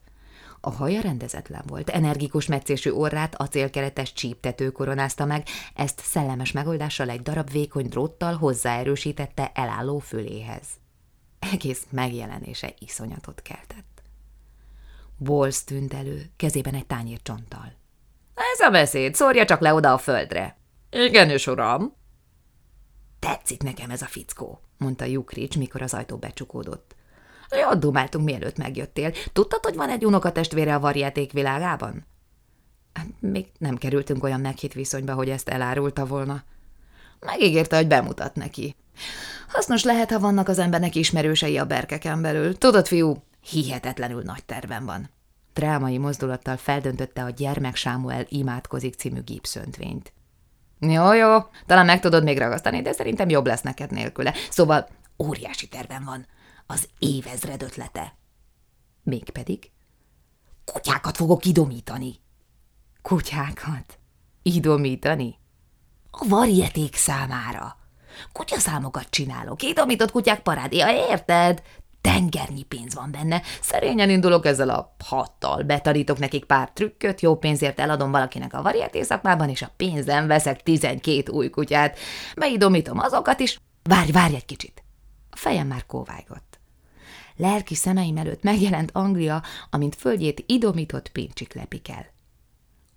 A 0.66 0.70
haja 0.70 1.00
rendezetlen 1.00 1.62
volt, 1.66 1.90
energikus 1.90 2.46
meccésű 2.46 2.90
orrát 2.90 3.34
acélkeretes 3.34 4.12
csíptető 4.12 4.70
koronázta 4.70 5.24
meg, 5.24 5.46
ezt 5.74 6.00
szellemes 6.00 6.52
megoldással 6.52 7.08
egy 7.08 7.22
darab 7.22 7.50
vékony 7.50 7.88
dróttal 7.88 8.34
hozzáerősítette 8.34 9.50
elálló 9.54 9.98
füléhez. 9.98 10.66
Egész 11.38 11.86
megjelenése 11.90 12.74
iszonyatot 12.78 13.42
keltett. 13.42 14.02
Bolsz 15.16 15.64
tűnt 15.64 15.94
elő, 15.94 16.30
kezében 16.36 16.74
egy 16.74 16.86
tányér 16.86 17.22
csonttal. 17.22 17.72
Ez 18.34 18.60
a 18.60 18.70
beszéd, 18.70 19.14
szórja 19.14 19.44
csak 19.44 19.60
le 19.60 19.74
oda 19.74 19.92
a 19.92 19.98
földre. 19.98 20.56
Igenis, 20.90 21.46
uram. 21.46 21.94
Tetszik 23.18 23.62
nekem 23.62 23.90
ez 23.90 24.02
a 24.02 24.06
fickó, 24.06 24.60
mondta 24.78 25.04
Jukrics, 25.04 25.58
mikor 25.58 25.82
az 25.82 25.94
ajtó 25.94 26.16
becsukódott. 26.16 26.93
Jól 27.60 27.74
dumáltunk, 27.74 28.24
mielőtt 28.24 28.56
megjöttél. 28.56 29.12
Tudtad, 29.32 29.64
hogy 29.64 29.74
van 29.74 29.88
egy 29.88 30.04
unokatestvére 30.04 30.74
a 30.74 30.80
varjáték 30.80 31.32
világában? 31.32 32.06
Hát, 32.92 33.06
még 33.20 33.46
nem 33.58 33.76
kerültünk 33.76 34.24
olyan 34.24 34.40
meghitt 34.40 34.72
viszonyba, 34.72 35.14
hogy 35.14 35.30
ezt 35.30 35.48
elárulta 35.48 36.06
volna. 36.06 36.42
Megígérte, 37.20 37.76
hogy 37.76 37.86
bemutat 37.86 38.34
neki. 38.34 38.76
Hasznos 39.48 39.82
lehet, 39.82 40.10
ha 40.10 40.18
vannak 40.18 40.48
az 40.48 40.58
embernek 40.58 40.94
ismerősei 40.94 41.58
a 41.58 41.64
berkeken 41.64 42.22
belül. 42.22 42.58
Tudod, 42.58 42.86
fiú, 42.86 43.22
hihetetlenül 43.40 44.22
nagy 44.22 44.44
tervem 44.44 44.84
van. 44.84 45.10
Drámai 45.52 45.98
mozdulattal 45.98 46.56
feldöntötte 46.56 47.22
a 47.22 47.30
Gyermek 47.30 47.76
Sámuel 47.76 48.24
imádkozik 48.28 48.94
című 48.94 49.20
gipszöntvényt. 49.20 50.12
Jó, 50.80 51.12
jó, 51.12 51.38
talán 51.66 51.86
meg 51.86 52.00
tudod 52.00 52.24
még 52.24 52.38
ragasztani, 52.38 52.82
de 52.82 52.92
szerintem 52.92 53.28
jobb 53.28 53.46
lesz 53.46 53.62
neked 53.62 53.90
nélküle. 53.90 54.34
Szóval 54.50 54.88
óriási 55.18 55.68
tervem 55.68 56.04
van 56.04 56.26
az 56.66 56.88
évezred 56.98 57.62
ötlete. 57.62 58.16
Mégpedig 59.02 59.70
kutyákat 60.64 61.16
fogok 61.16 61.44
idomítani. 61.44 62.14
Kutyákat? 63.02 63.98
Idomítani? 64.42 65.38
A 66.10 66.28
varieték 66.28 66.96
számára. 66.96 67.76
Kutyaszámokat 68.32 69.10
csinálok, 69.10 69.62
idomított 69.62 70.10
kutyák 70.10 70.42
parádéja, 70.42 70.90
érted? 70.90 71.62
Tengernyi 72.00 72.62
pénz 72.62 72.94
van 72.94 73.10
benne. 73.10 73.42
Szerényen 73.60 74.10
indulok 74.10 74.46
ezzel 74.46 74.68
a 74.68 74.94
hattal. 75.04 75.62
Betanítok 75.62 76.18
nekik 76.18 76.44
pár 76.44 76.70
trükköt, 76.72 77.20
jó 77.20 77.36
pénzért 77.36 77.80
eladom 77.80 78.10
valakinek 78.10 78.54
a 78.54 78.62
varieté 78.62 79.02
szakmában, 79.02 79.48
és 79.48 79.62
a 79.62 79.70
pénzem 79.76 80.26
veszek 80.26 80.62
tizenkét 80.62 81.28
új 81.28 81.50
kutyát. 81.50 81.98
Beidomítom 82.36 82.98
azokat 82.98 83.40
is. 83.40 83.60
Várj, 83.82 84.10
várj 84.10 84.34
egy 84.34 84.44
kicsit. 84.44 84.84
A 85.30 85.36
fejem 85.36 85.66
már 85.66 85.86
kóvájgott. 85.86 86.53
Lelki 87.36 87.74
szemeim 87.74 88.16
előtt 88.16 88.42
megjelent 88.42 88.90
Anglia, 88.92 89.42
amint 89.70 89.94
földjét 89.94 90.44
idomított 90.46 91.08
pincsik 91.08 91.54
lepik 91.54 91.88
el. 91.88 92.06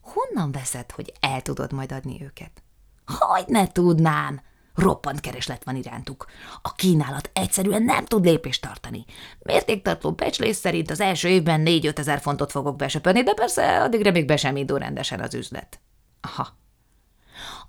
Honnan 0.01 0.51
veszed, 0.51 0.91
hogy 0.91 1.13
el 1.19 1.41
tudod 1.41 1.71
majd 1.71 1.91
adni 1.91 2.23
őket? 2.23 2.63
Hogy 3.05 3.45
ne 3.47 3.67
tudnám! 3.67 4.41
Roppant 4.75 5.19
kereslet 5.19 5.63
van 5.63 5.75
irántuk. 5.75 6.25
A 6.61 6.73
kínálat 6.73 7.29
egyszerűen 7.33 7.83
nem 7.83 8.05
tud 8.05 8.25
lépést 8.25 8.61
tartani. 8.61 9.05
Mértéktartó 9.39 10.11
becslés 10.11 10.55
szerint 10.55 10.91
az 10.91 10.99
első 10.99 11.27
évben 11.27 11.63
4-5 11.65 11.97
ezer 11.97 12.19
fontot 12.19 12.51
fogok 12.51 12.75
besöpörni, 12.75 13.23
de 13.23 13.33
persze 13.33 13.81
addigra 13.81 14.11
még 14.11 14.25
be 14.25 14.37
sem 14.37 14.55
indul 14.55 14.79
rendesen 14.79 15.19
az 15.19 15.33
üzlet. 15.33 15.79
Aha, 16.21 16.57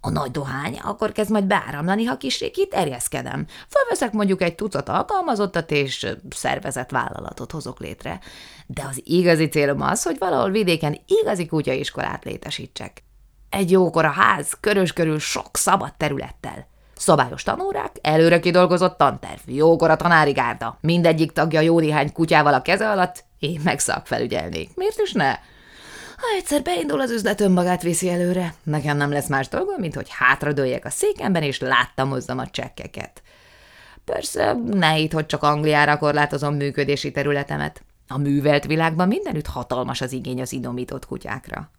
a 0.00 0.10
nagy 0.10 0.30
dohány 0.30 0.78
akkor 0.82 1.12
kezd 1.12 1.30
majd 1.30 1.44
beáramlani, 1.44 2.04
ha 2.04 2.16
kicsit 2.16 2.50
kiterjeszkedem. 2.50 3.46
Fölveszek 3.68 4.12
mondjuk 4.12 4.42
egy 4.42 4.54
tucat 4.54 4.88
alkalmazottat, 4.88 5.70
és 5.70 6.06
szervezett 6.30 6.90
vállalatot 6.90 7.52
hozok 7.52 7.80
létre. 7.80 8.20
De 8.66 8.82
az 8.88 9.00
igazi 9.04 9.48
célom 9.48 9.80
az, 9.80 10.02
hogy 10.02 10.18
valahol 10.18 10.50
vidéken 10.50 10.98
igazi 11.06 11.46
kutyaiskolát 11.46 12.24
létesítsek. 12.24 13.02
Egy 13.50 13.70
jókora 13.70 14.10
ház, 14.10 14.56
körös 14.60 14.92
körül 14.92 15.18
sok 15.18 15.56
szabad 15.56 15.92
területtel. 15.96 16.66
Szabályos 16.96 17.42
tanórák, 17.42 17.96
előre 18.02 18.40
kidolgozott 18.40 18.98
tanterv, 18.98 19.40
jókora 19.44 19.96
tanári 19.96 20.32
gárda, 20.32 20.78
mindegyik 20.80 21.32
tagja 21.32 21.60
jó 21.60 21.80
néhány 21.80 22.12
kutyával 22.12 22.54
a 22.54 22.62
keze 22.62 22.90
alatt, 22.90 23.24
én 23.38 23.60
meg 23.64 23.78
szakfelügyelnék. 23.78 24.70
Miért 24.74 25.00
is 25.00 25.12
ne? 25.12 25.34
Ha 26.18 26.36
egyszer 26.36 26.62
beindul 26.62 27.00
az 27.00 27.10
üzlet, 27.10 27.40
önmagát 27.40 27.82
viszi 27.82 28.10
előre. 28.10 28.54
Nekem 28.62 28.96
nem 28.96 29.10
lesz 29.10 29.28
más 29.28 29.48
dolgom, 29.48 29.80
mint 29.80 29.94
hogy 29.94 30.08
hátradőljek 30.10 30.84
a 30.84 30.90
székemben, 30.90 31.42
és 31.42 31.58
láttamozzam 31.58 32.38
a 32.38 32.46
csekkeket. 32.46 33.22
Persze, 34.04 34.56
ne 34.70 34.98
itt, 34.98 35.12
hogy 35.12 35.26
csak 35.26 35.42
Angliára 35.42 35.98
korlátozom 35.98 36.54
működési 36.54 37.10
területemet. 37.10 37.82
A 38.08 38.18
művelt 38.18 38.64
világban 38.64 39.08
mindenütt 39.08 39.46
hatalmas 39.46 40.00
az 40.00 40.12
igény 40.12 40.40
az 40.40 40.52
idomított 40.52 41.06
kutyákra. 41.06 41.70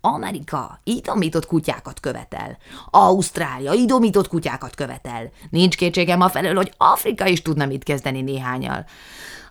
Amerika 0.00 0.80
idomított 0.84 1.46
kutyákat 1.46 2.00
követel. 2.00 2.58
Ausztrália 2.90 3.72
idomított 3.72 4.28
kutyákat 4.28 4.74
követel. 4.74 5.30
Nincs 5.50 5.76
kétségem 5.76 6.20
a 6.20 6.28
felől, 6.28 6.54
hogy 6.54 6.72
Afrika 6.76 7.26
is 7.26 7.42
tudna 7.42 7.66
mit 7.66 7.84
kezdeni 7.84 8.22
néhányal. 8.22 8.86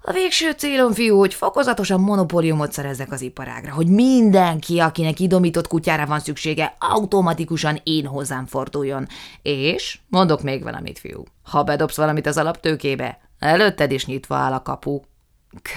A 0.05 0.11
végső 0.11 0.51
célom, 0.51 0.93
fiú, 0.93 1.17
hogy 1.17 1.33
fokozatosan 1.33 2.01
monopóliumot 2.01 2.71
szerezzek 2.71 3.11
az 3.11 3.21
iparágra, 3.21 3.73
hogy 3.73 3.87
mindenki, 3.87 4.79
akinek 4.79 5.19
idomított 5.19 5.67
kutyára 5.67 6.05
van 6.05 6.19
szüksége, 6.19 6.75
automatikusan 6.79 7.79
én 7.83 8.05
hozzám 8.05 8.45
forduljon. 8.45 9.07
És 9.41 9.99
mondok 10.09 10.41
még 10.41 10.63
valamit, 10.63 10.99
fiú. 10.99 11.23
Ha 11.43 11.63
bedobsz 11.63 11.95
valamit 11.95 12.27
az 12.27 12.37
alaptőkébe, 12.37 13.19
előtted 13.39 13.91
is 13.91 14.05
nyitva 14.05 14.35
áll 14.35 14.53
a 14.53 14.61
kapu. 14.61 15.01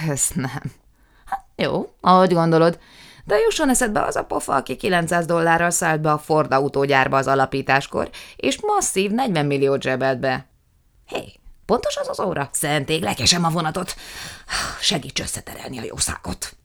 Köszönöm. 0.05 0.61
Hát, 1.25 1.45
jó, 1.55 1.91
ahogy 2.01 2.33
gondolod. 2.33 2.79
De 3.25 3.37
jusson 3.37 3.69
eszedbe 3.69 4.01
az 4.01 4.15
a 4.15 4.25
pofa, 4.25 4.55
aki 4.55 4.75
900 4.75 5.25
dollárral 5.25 5.69
szállt 5.69 6.01
be 6.01 6.11
a 6.11 6.17
Ford 6.17 6.53
autógyárba 6.53 7.17
az 7.17 7.27
alapításkor, 7.27 8.09
és 8.35 8.61
masszív 8.61 9.11
40 9.11 9.45
milliót 9.45 9.81
zsebelt 9.81 10.19
be. 10.19 10.47
Hé, 11.05 11.17
hey, 11.17 11.39
Pontos 11.67 11.95
az 11.97 12.09
az 12.09 12.19
óra? 12.19 12.49
Szentég, 12.51 13.01
lekesem 13.01 13.43
a 13.43 13.49
vonatot. 13.49 13.95
Segíts 14.81 15.19
összeterelni 15.19 15.77
a 15.77 15.83
jószágot. 15.83 16.57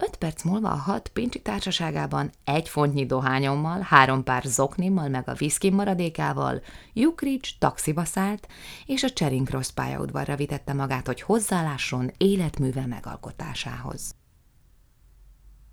Öt 0.00 0.16
perc 0.16 0.42
múlva 0.42 0.70
a 0.70 0.76
hat 0.76 1.08
pincsi 1.08 1.40
társaságában 1.42 2.30
egy 2.44 2.68
fontnyi 2.68 3.06
dohányommal, 3.06 3.80
három 3.80 4.22
pár 4.22 4.42
zoknimmal 4.42 5.08
meg 5.08 5.28
a 5.28 5.34
viszki 5.34 5.70
maradékával 5.70 6.62
Jukrics 6.92 7.58
taxiba 7.58 8.04
szállt, 8.04 8.48
és 8.86 9.02
a 9.02 9.12
Charing 9.12 9.46
Cross 9.46 9.70
pályaudvarra 9.70 10.36
vitette 10.36 10.72
magát, 10.72 11.06
hogy 11.06 11.20
hozzálásson 11.20 12.12
életműve 12.16 12.86
megalkotásához. 12.86 14.14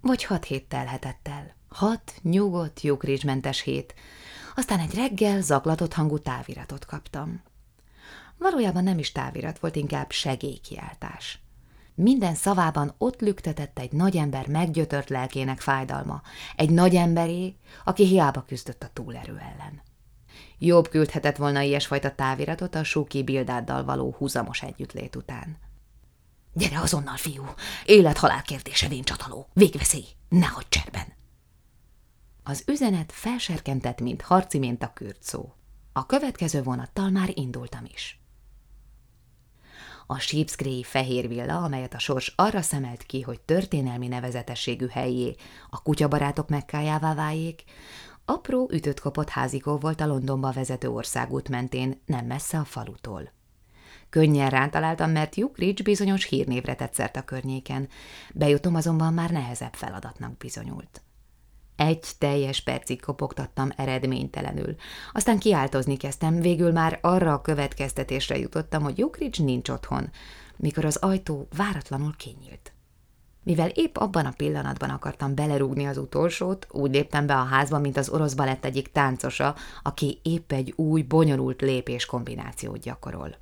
Vagy 0.02 0.24
hat 0.24 0.46
hét 0.46 0.68
telhetett 0.68 1.28
el. 1.28 1.56
Hat 1.70 2.14
nyugodt, 2.22 2.82
Jukrics-mentes 2.82 3.62
hét, 3.62 3.94
aztán 4.60 4.80
egy 4.80 4.94
reggel 4.94 5.42
zaklatott 5.42 5.94
hangú 5.94 6.18
táviratot 6.18 6.86
kaptam. 6.86 7.44
Valójában 8.38 8.84
nem 8.84 8.98
is 8.98 9.12
távirat 9.12 9.60
volt, 9.60 9.76
inkább 9.76 10.12
segélykiáltás. 10.12 11.40
Minden 11.96 12.36
szavában 12.36 12.94
ott 12.98 13.22
lüktetett 13.22 13.80
egy 13.80 13.92
nagyember 13.92 14.48
meggyötört 14.48 15.10
lelkének 15.10 15.60
fájdalma, 15.60 16.22
egy 16.56 16.70
nagyemberé, 16.70 17.56
aki 17.84 18.06
hiába 18.06 18.44
küzdött 18.48 18.84
a 18.84 18.90
túlerő 18.94 19.38
ellen. 19.38 19.82
Jobb 20.58 20.90
küldhetett 20.90 21.36
volna 21.36 21.62
ilyesfajta 21.62 22.16
táviratot 22.16 22.76
a 22.76 22.84
Suki 22.84 23.24
Bildáddal 23.24 23.84
való 23.84 24.16
húzamos 24.18 24.62
együttlét 24.62 25.16
után. 25.16 25.58
Gyere 26.54 26.80
azonnal, 26.80 27.18
fiú! 27.18 27.44
Élet-halál 27.86 28.42
kérdése, 28.42 28.88
csataló! 29.04 29.48
Végveszély! 29.54 30.06
Ne 30.30 30.46
hagyd 30.46 30.70
cserben! 30.70 31.18
Az 32.50 32.64
üzenet 32.68 33.12
felserkentett, 33.12 34.02
mint 34.02 34.22
harci 34.22 34.58
mint 34.60 34.84
a 34.84 34.94
kürt. 34.94 35.38
A 35.94 36.06
következő 36.06 36.64
vonattal 36.64 37.10
már 37.10 37.32
indultam 37.34 37.86
is. 37.94 38.20
A 40.08 40.20
Sheepscray 40.20 40.84
fehér 40.84 41.28
villa, 41.28 41.64
amelyet 41.64 41.94
a 41.94 42.00
sors 42.00 42.34
arra 42.36 42.62
szemelt 42.62 43.04
ki, 43.04 43.22
hogy 43.22 43.42
történelmi 43.42 44.08
nevezetességű 44.08 44.88
helyé, 44.88 45.36
a 45.70 45.82
kutyabarátok 45.82 46.50
mekkájává 46.50 47.14
váljék, 47.14 47.64
apró 48.26 48.70
ütött 48.72 49.00
kapott 49.00 49.30
házikó 49.30 49.78
volt 49.78 50.02
a 50.02 50.08
Londonba 50.08 50.52
vezető 50.52 50.90
országút 50.90 51.50
mentén, 51.50 52.02
nem 52.06 52.26
messze 52.26 52.58
a 52.58 52.66
falutól. 52.66 53.32
Könnyen 54.10 54.50
rántaláltam, 54.50 55.12
mert 55.12 55.36
Ridge 55.36 55.84
bizonyos 55.84 56.26
hírnévre 56.26 56.76
tetszert 56.76 57.16
a 57.16 57.24
környéken, 57.24 57.88
bejutom 58.34 58.76
azonban 58.76 59.14
már 59.14 59.32
nehezebb 59.32 59.74
feladatnak 59.74 60.38
bizonyult. 60.38 61.02
Egy 61.80 62.06
teljes 62.18 62.62
percig 62.62 63.02
kopogtattam 63.02 63.70
eredménytelenül. 63.76 64.76
Aztán 65.14 65.40
kiáltozni 65.40 65.98
kezdtem, 65.98 66.42
végül 66.42 66.72
már 66.72 67.00
arra 67.02 67.34
a 67.34 67.42
következtetésre 67.42 68.38
jutottam, 68.38 68.84
hogy 68.84 68.98
Jukrics 68.98 69.40
nincs 69.40 69.70
otthon, 69.70 70.10
mikor 70.58 70.86
az 70.86 70.96
ajtó 70.96 71.48
váratlanul 71.58 72.16
kinyílt. 72.18 72.74
Mivel 73.44 73.70
épp 73.70 73.98
abban 73.98 74.26
a 74.26 74.34
pillanatban 74.38 74.90
akartam 74.90 75.36
belerúgni 75.36 75.86
az 75.86 75.98
utolsót, 75.98 76.68
úgy 76.72 76.92
léptem 76.92 77.26
be 77.26 77.36
a 77.36 77.44
házba, 77.44 77.80
mint 77.80 77.98
az 77.98 78.10
orosz 78.10 78.34
balett 78.34 78.66
egyik 78.66 78.92
táncosa, 78.92 79.56
aki 79.84 80.20
épp 80.24 80.52
egy 80.52 80.74
új, 80.76 81.02
bonyolult 81.02 81.62
lépés 81.62 82.06
kombinációt 82.06 82.80
gyakorol. 82.80 83.36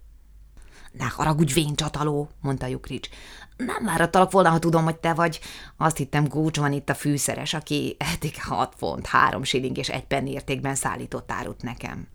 Ne 0.98 1.06
haragudj, 1.06 1.54
vén 1.54 1.75
csataló, 1.75 2.30
mondta 2.42 2.66
Jukrics. 2.66 3.10
Nem 3.58 3.86
várattalak 3.86 4.32
volna, 4.32 4.50
ha 4.50 4.60
tudom, 4.60 4.84
hogy 4.84 4.98
te 4.98 5.13
vagy. 5.13 5.39
Azt 5.77 5.98
hittem, 5.98 6.27
Gócs 6.27 6.58
van 6.58 6.72
itt 6.72 6.89
a 6.89 6.96
fűszeres, 6.96 7.54
aki 7.54 7.96
eddig 8.00 8.44
hat 8.44 8.74
font, 8.77 9.06
három 9.06 9.44
shilling 9.44 9.77
és 9.77 9.89
egy 9.89 10.06
penny 10.06 10.27
értékben 10.27 10.75
szállított 10.75 11.32
árut 11.32 11.63
nekem. 11.63 12.08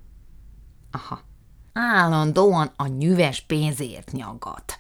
Aha. 0.91 1.21
Állandóan 1.73 2.73
a 2.77 2.87
nyüves 2.87 3.41
pénzért 3.41 4.13
nyagat, 4.13 4.77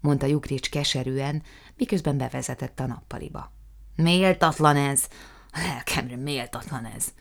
mondta 0.00 0.26
Jukrics 0.26 0.70
keserűen, 0.70 1.42
miközben 1.76 2.16
bevezetett 2.16 2.80
a 2.80 2.86
nappaliba. 2.86 3.52
Méltatlan 3.96 4.76
ez, 4.76 5.08
lelkemre 5.52 6.16
méltatlan 6.16 6.84
ez. 6.84 7.12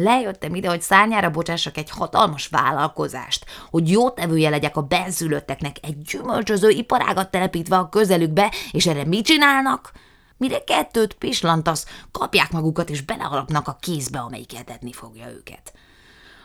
Lejöttem 0.00 0.54
ide, 0.54 0.68
hogy 0.68 0.82
szárnyára 0.82 1.30
bocsássak 1.30 1.76
egy 1.76 1.90
hatalmas 1.90 2.46
vállalkozást, 2.46 3.44
hogy 3.70 3.90
jó 3.90 4.10
tevője 4.10 4.50
legyek 4.50 4.76
a 4.76 4.82
benszülötteknek, 4.82 5.76
egy 5.82 6.02
gyümölcsöző 6.02 6.68
iparágat 6.68 7.30
telepítve 7.30 7.76
a 7.76 7.88
közelükbe, 7.88 8.52
és 8.72 8.86
erre 8.86 9.04
mit 9.04 9.24
csinálnak? 9.24 9.92
Mire 10.36 10.64
kettőt 10.64 11.14
pislantasz, 11.14 11.86
kapják 12.12 12.50
magukat 12.50 12.90
és 12.90 13.02
belehalapnak 13.02 13.68
a 13.68 13.76
kézbe, 13.80 14.18
amelyik 14.18 14.58
etetni 14.58 14.92
fogja 14.92 15.30
őket. 15.30 15.72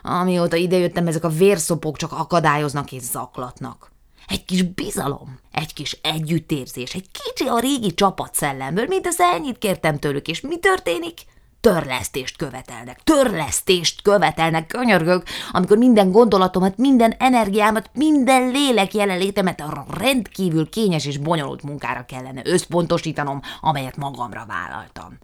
Amióta 0.02 0.56
idejöttem, 0.56 1.06
ezek 1.06 1.24
a 1.24 1.28
vérszopok 1.28 1.96
csak 1.96 2.12
akadályoznak 2.12 2.92
és 2.92 3.02
zaklatnak. 3.02 3.92
Egy 4.26 4.44
kis 4.44 4.62
bizalom, 4.62 5.38
egy 5.52 5.72
kis 5.72 5.98
együttérzés, 6.02 6.94
egy 6.94 7.08
kicsi 7.10 7.48
a 7.48 7.58
régi 7.58 7.94
csapatszellemből, 7.94 8.86
az 9.02 9.20
ennyit 9.20 9.58
kértem 9.58 9.98
tőlük, 9.98 10.28
és 10.28 10.40
mi 10.40 10.58
történik? 10.58 11.20
Törlesztést 11.64 12.36
követelnek, 12.36 13.00
törlesztést 13.04 14.02
követelnek, 14.02 14.66
könyörgök, 14.66 15.22
amikor 15.50 15.76
minden 15.76 16.12
gondolatomat, 16.12 16.76
minden 16.76 17.14
energiámat, 17.18 17.90
minden 17.92 18.50
lélek 18.50 18.94
jelenlétemet 18.94 19.60
arra 19.60 19.86
rendkívül 19.98 20.68
kényes 20.68 21.06
és 21.06 21.18
bonyolult 21.18 21.62
munkára 21.62 22.04
kellene 22.04 22.42
összpontosítanom, 22.44 23.40
amelyet 23.60 23.96
magamra 23.96 24.44
vállaltam. 24.46 25.18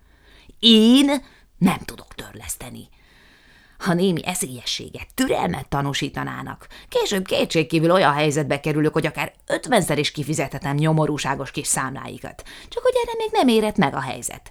Én 0.58 1.24
nem 1.58 1.78
tudok 1.84 2.14
törleszteni. 2.14 2.88
Ha 3.78 3.94
némi 3.94 4.26
eszélyességet, 4.26 5.06
türelmet 5.14 5.68
tanúsítanának, 5.68 6.66
később 6.88 7.26
kétségkívül 7.26 7.90
olyan 7.90 8.12
helyzetbe 8.12 8.60
kerülök, 8.60 8.92
hogy 8.92 9.06
akár 9.06 9.32
ötvenszer 9.46 9.98
is 9.98 10.10
kifizethetem 10.10 10.76
nyomorúságos 10.76 11.50
kis 11.50 11.66
számláikat, 11.66 12.42
csak 12.68 12.82
hogy 12.82 12.94
erre 13.04 13.12
még 13.16 13.28
nem 13.32 13.48
érett 13.48 13.76
meg 13.76 13.94
a 13.94 14.00
helyzet. 14.00 14.50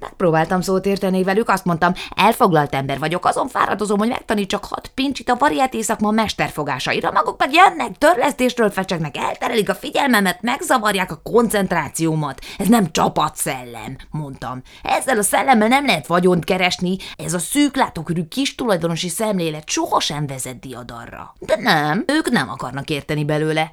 Megpróbáltam 0.00 0.60
szót 0.60 0.86
érteni 0.86 1.22
velük, 1.22 1.48
azt 1.48 1.64
mondtam, 1.64 1.92
elfoglalt 2.16 2.74
ember 2.74 2.98
vagyok, 2.98 3.24
azon 3.24 3.48
fáradozom, 3.48 3.98
hogy 3.98 4.08
megtanítsak 4.08 4.64
hat 4.64 4.90
pincsit 4.94 5.28
a 5.28 5.36
variáté 5.38 5.80
szakma 5.80 6.10
mesterfogásaira, 6.10 7.10
maguk 7.10 7.38
meg 7.38 7.52
jönnek, 7.52 7.98
törlesztésről 7.98 8.70
fecsegnek, 8.70 9.16
elterelik 9.16 9.68
a 9.68 9.74
figyelmemet, 9.74 10.42
megzavarják 10.42 11.10
a 11.10 11.20
koncentrációmat. 11.22 12.40
Ez 12.58 12.68
nem 12.68 12.92
csapatszellem, 12.92 13.96
mondtam. 14.10 14.62
Ezzel 14.82 15.18
a 15.18 15.22
szellemmel 15.22 15.68
nem 15.68 15.86
lehet 15.86 16.06
vagyont 16.06 16.44
keresni, 16.44 16.96
ez 17.16 17.34
a 17.34 17.38
szűklátókörű 17.38 18.24
kis 18.24 18.54
tulajdonosi 18.54 19.08
szemlélet 19.08 19.68
sohasem 19.68 20.26
vezet 20.26 20.60
diadarra. 20.60 21.34
De 21.38 21.56
nem, 21.56 22.04
ők 22.06 22.30
nem 22.30 22.48
akarnak 22.48 22.90
érteni 22.90 23.24
belőle. 23.24 23.70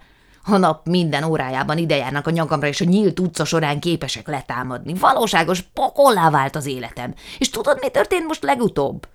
A 0.50 0.58
nap 0.58 0.88
minden 0.88 1.24
órájában 1.24 1.78
idejárnak 1.78 2.28
a 2.28 2.32
nyakamra, 2.32 2.68
és 2.68 2.82
a 2.82 2.86
nyílt 2.86 3.20
utca 3.20 3.46
során 3.46 3.80
képesek 3.80 4.28
letámadni. 4.28 4.94
Valóságos 4.94 5.62
pokollá 5.62 6.30
vált 6.30 6.56
az 6.56 6.66
életem. 6.66 7.14
És 7.38 7.50
tudod, 7.50 7.78
mi 7.82 7.90
történt 7.90 8.28
most 8.28 8.44
legutóbb? 8.44 9.08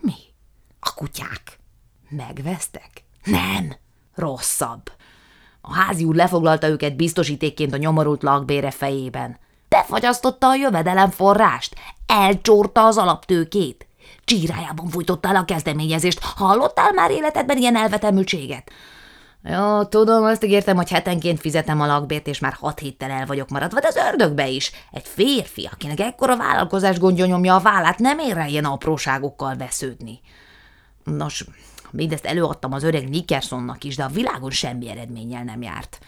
Mi? 0.00 0.14
A 0.80 0.94
kutyák. 0.94 1.58
Megvesztek? 2.08 2.90
Nem. 3.24 3.76
Rosszabb. 4.14 4.92
A 5.60 5.74
házi 5.74 6.04
úr 6.04 6.14
lefoglalta 6.14 6.66
őket 6.68 6.96
biztosítékként 6.96 7.72
a 7.72 7.76
nyomorult 7.76 8.22
lakbére 8.22 8.70
fejében. 8.70 9.38
Befagyasztotta 9.68 10.48
a 10.48 10.54
jövedelem 10.54 11.10
forrást, 11.10 11.74
elcsórta 12.06 12.86
az 12.86 12.96
alaptőkét. 12.96 13.86
Csírájában 14.24 14.88
fújtotta 14.88 15.28
el 15.28 15.36
a 15.36 15.44
kezdeményezést. 15.44 16.20
Hallottál 16.22 16.92
már 16.92 17.10
életedben 17.10 17.56
ilyen 17.56 17.76
elvetemültséget? 17.76 18.70
Jó, 19.46 19.84
tudom, 19.84 20.24
azt 20.24 20.44
ígértem, 20.44 20.76
hogy 20.76 20.90
hetenként 20.90 21.40
fizetem 21.40 21.80
a 21.80 21.86
lakbért, 21.86 22.26
és 22.26 22.38
már 22.38 22.52
hat 22.52 22.78
héttel 22.78 23.10
el 23.10 23.26
vagyok 23.26 23.48
maradva, 23.48 23.80
de 23.80 23.86
az 23.86 23.96
ördögbe 23.96 24.48
is. 24.48 24.72
Egy 24.90 25.06
férfi, 25.06 25.68
akinek 25.72 26.00
ekkora 26.00 26.36
vállalkozás 26.36 26.98
gondja 26.98 27.26
nyomja 27.26 27.54
a 27.54 27.60
vállát, 27.60 27.98
nem 27.98 28.18
ér 28.18 28.34
rá 28.34 28.46
ilyen 28.46 28.64
apróságokkal 28.64 29.56
vesződni. 29.56 30.20
Nos, 31.04 31.44
mindezt 31.90 32.24
előadtam 32.24 32.72
az 32.72 32.82
öreg 32.82 33.08
Nickersonnak 33.08 33.84
is, 33.84 33.96
de 33.96 34.04
a 34.04 34.08
világon 34.08 34.50
semmi 34.50 34.90
eredménnyel 34.90 35.44
nem 35.44 35.62
járt. 35.62 35.98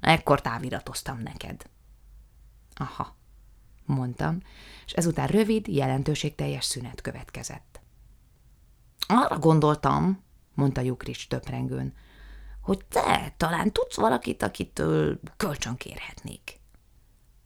Ekkor 0.00 0.40
táviratoztam 0.40 1.20
neked. 1.22 1.62
Aha, 2.74 3.16
mondtam, 3.84 4.38
és 4.86 4.92
ezután 4.92 5.26
rövid, 5.26 5.68
jelentőségteljes 5.68 6.64
szünet 6.64 7.00
következett. 7.00 7.80
Arra 9.06 9.38
gondoltam, 9.38 10.24
mondta 10.54 10.80
Jukrics 10.80 11.28
töprengőn, 11.28 11.94
hogy 12.66 12.84
te 12.88 13.34
talán 13.36 13.72
tudsz 13.72 13.96
valakit, 13.96 14.42
akitől 14.42 15.20
kölcsön 15.36 15.76
kérhetnék. 15.76 16.60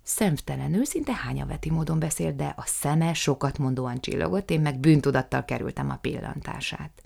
Szemtelen 0.02 0.74
őszinte 0.74 1.14
hányaveti 1.14 1.70
módon 1.70 1.98
beszélt, 1.98 2.36
de 2.36 2.54
a 2.56 2.62
szeme 2.64 3.14
sokat 3.14 3.58
mondóan 3.58 4.00
csillogott, 4.00 4.50
én 4.50 4.60
meg 4.60 4.78
bűntudattal 4.78 5.44
kerültem 5.44 5.90
a 5.90 5.96
pillantását. 5.96 7.02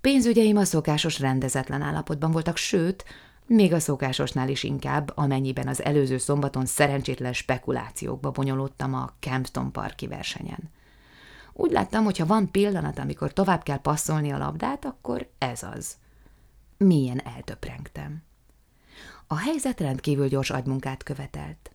Pénzügyeim 0.00 0.56
a 0.56 0.64
szokásos 0.64 1.20
rendezetlen 1.20 1.82
állapotban 1.82 2.30
voltak, 2.30 2.56
sőt, 2.56 3.04
még 3.46 3.72
a 3.72 3.80
szokásosnál 3.80 4.48
is 4.48 4.62
inkább, 4.62 5.12
amennyiben 5.14 5.68
az 5.68 5.82
előző 5.82 6.18
szombaton 6.18 6.66
szerencsétlen 6.66 7.32
spekulációkba 7.32 8.30
bonyolódtam 8.30 8.94
a 8.94 9.10
Campton 9.20 9.72
parki 9.72 10.06
versenyen. 10.06 10.70
Úgy 11.52 11.70
láttam, 11.70 12.04
hogy 12.04 12.18
ha 12.18 12.26
van 12.26 12.50
pillanat, 12.50 12.98
amikor 12.98 13.32
tovább 13.32 13.62
kell 13.62 13.80
passzolni 13.80 14.32
a 14.32 14.38
labdát, 14.38 14.84
akkor 14.84 15.30
ez 15.38 15.62
az– 15.62 15.94
milyen 16.76 17.18
eltöprengtem. 17.18 18.22
A 19.26 19.36
helyzet 19.36 19.80
rendkívül 19.80 20.28
gyors 20.28 20.50
agymunkát 20.50 21.02
követelt. 21.02 21.74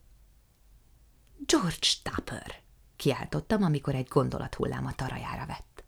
George 1.46 1.88
Tupper, 2.04 2.56
kiáltottam, 2.96 3.64
amikor 3.64 3.96
egy 3.96 4.08
gondolathullám 4.08 4.86
a 4.86 4.96
tarajára 4.96 5.46
vett. 5.46 5.84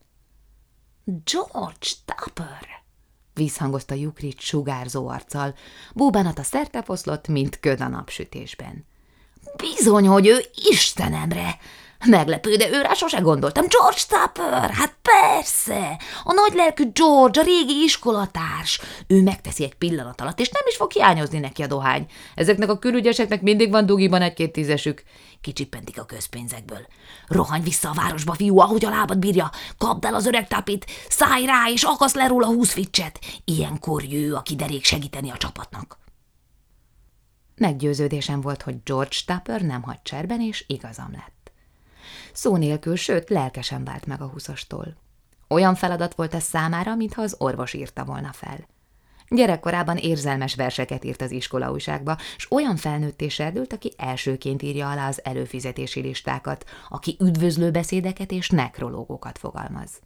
George 1.04 1.88
Tupper, 2.06 2.68
vízhangozta 3.34 3.94
Jukrit 3.94 4.40
sugárzó 4.40 5.08
arccal, 5.08 5.56
búbánata 5.94 6.44
szertefoszlott, 6.44 7.28
mint 7.28 7.60
köd 7.60 7.82
a 7.82 7.88
napsütésben. 7.88 8.86
Bizony, 9.58 10.08
hogy 10.08 10.28
ő 10.28 10.40
Istenemre! 10.56 11.60
Meglepő, 12.06 12.56
de 12.56 12.70
őrá 12.70 12.94
sose 12.94 13.20
gondoltam. 13.20 13.66
George 13.68 14.02
Tupper, 14.08 14.70
hát 14.70 14.96
persze. 15.02 15.98
A 16.24 16.34
nagylelkű 16.34 16.92
George, 16.94 17.40
a 17.40 17.44
régi 17.44 17.84
iskolatárs. 17.84 18.82
Ő 19.08 19.22
megteszi 19.22 19.64
egy 19.64 19.76
pillanat 19.76 20.22
alatt, 20.22 20.40
és 20.40 20.50
nem 20.50 20.64
is 20.68 20.76
fog 20.76 20.92
hiányozni 20.92 21.40
neki 21.40 21.64
a 21.64 21.68
dohány. 21.68 22.06
Ezeknek 22.36 22.70
a 22.70 22.80
külügyeseknek 22.80 23.42
mindig 23.42 23.72
van 23.72 23.86
dugiban 23.86 24.22
egy-két 24.22 24.52
tízesük. 24.52 25.04
Kicsippentik 25.42 26.00
a 26.00 26.06
közpénzekből. 26.06 26.88
Rohanj 27.28 27.64
vissza 27.64 27.90
a 27.90 27.94
városba, 27.94 28.34
fiú, 28.34 28.60
ahogy 28.60 28.86
a 28.86 28.90
lábad 28.90 29.20
bírja. 29.20 29.52
Kapd 29.78 30.06
el 30.06 30.16
az 30.16 30.26
öreg 30.26 30.48
tapit, 30.48 30.86
szállj 31.10 31.46
rá, 31.46 31.70
és 31.70 31.84
akasz 31.84 32.14
le 32.14 32.28
róla 32.28 32.46
húsz 32.46 32.72
ficset. 32.72 33.20
Ilyenkor 33.46 34.04
jő, 34.04 34.34
aki 34.34 34.56
derék 34.56 34.84
segíteni 34.84 35.30
a 35.30 35.38
csapatnak. 35.38 35.98
Meggyőződésem 37.56 38.42
volt, 38.42 38.62
hogy 38.62 38.84
George 38.84 39.18
Tupper 39.26 39.62
nem 39.62 39.82
hagy 39.82 40.02
cserben, 40.02 40.42
és 40.42 40.64
igazam 40.68 41.12
lett. 41.12 41.41
Szó 42.34 42.56
nélkül, 42.56 42.96
sőt, 42.96 43.30
lelkesen 43.30 43.84
vált 43.84 44.06
meg 44.06 44.22
a 44.22 44.28
húszastól. 44.28 44.96
Olyan 45.48 45.76
feladat 45.76 46.16
volt 46.16 46.34
ez 46.34 46.44
számára, 46.44 46.96
mintha 46.96 47.22
az 47.22 47.36
orvos 47.38 47.74
írta 47.74 48.06
volna 48.06 48.32
fel. 48.34 48.68
Gyerekkorában 49.36 49.98
érzelmes 49.98 50.56
verseket 50.56 51.04
írt 51.04 51.22
az 51.22 51.32
iskola 51.32 51.72
újságba, 51.72 52.18
s 52.38 52.52
olyan 52.52 52.76
felnőtté 52.76 53.28
serdült, 53.28 53.74
aki 53.74 53.94
elsőként 53.98 54.62
írja 54.62 54.90
alá 54.90 55.08
az 55.08 55.26
előfizetési 55.26 56.02
listákat, 56.02 56.66
aki 56.90 57.18
üdvözlő 57.20 57.72
beszédeket 57.72 58.32
és 58.32 58.50
nekrológokat 58.50 59.38
fogalmaz. 59.38 60.02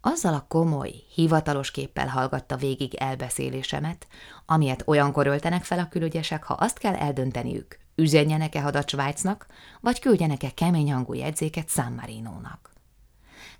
Azzal 0.00 0.34
a 0.34 0.44
komoly, 0.48 0.92
hivatalos 1.14 1.70
képpel 1.70 2.08
hallgatta 2.08 2.56
végig 2.56 2.94
elbeszélésemet, 2.94 4.06
amilyet 4.46 4.82
olyankor 4.86 5.26
öltenek 5.26 5.64
fel 5.64 5.78
a 5.78 5.88
külügyesek, 5.88 6.44
ha 6.44 6.54
azt 6.54 6.78
kell 6.78 6.94
eldönteniük, 6.94 7.78
üzenjenek-e 8.02 8.60
hadat 8.60 8.88
Svájcnak, 8.88 9.46
vagy 9.80 10.00
küldjenek-e 10.00 10.50
kemény 10.50 10.92
hangú 10.92 11.12
jegyzéket 11.12 11.68
San 11.68 11.92
Marinónak. 11.92 12.70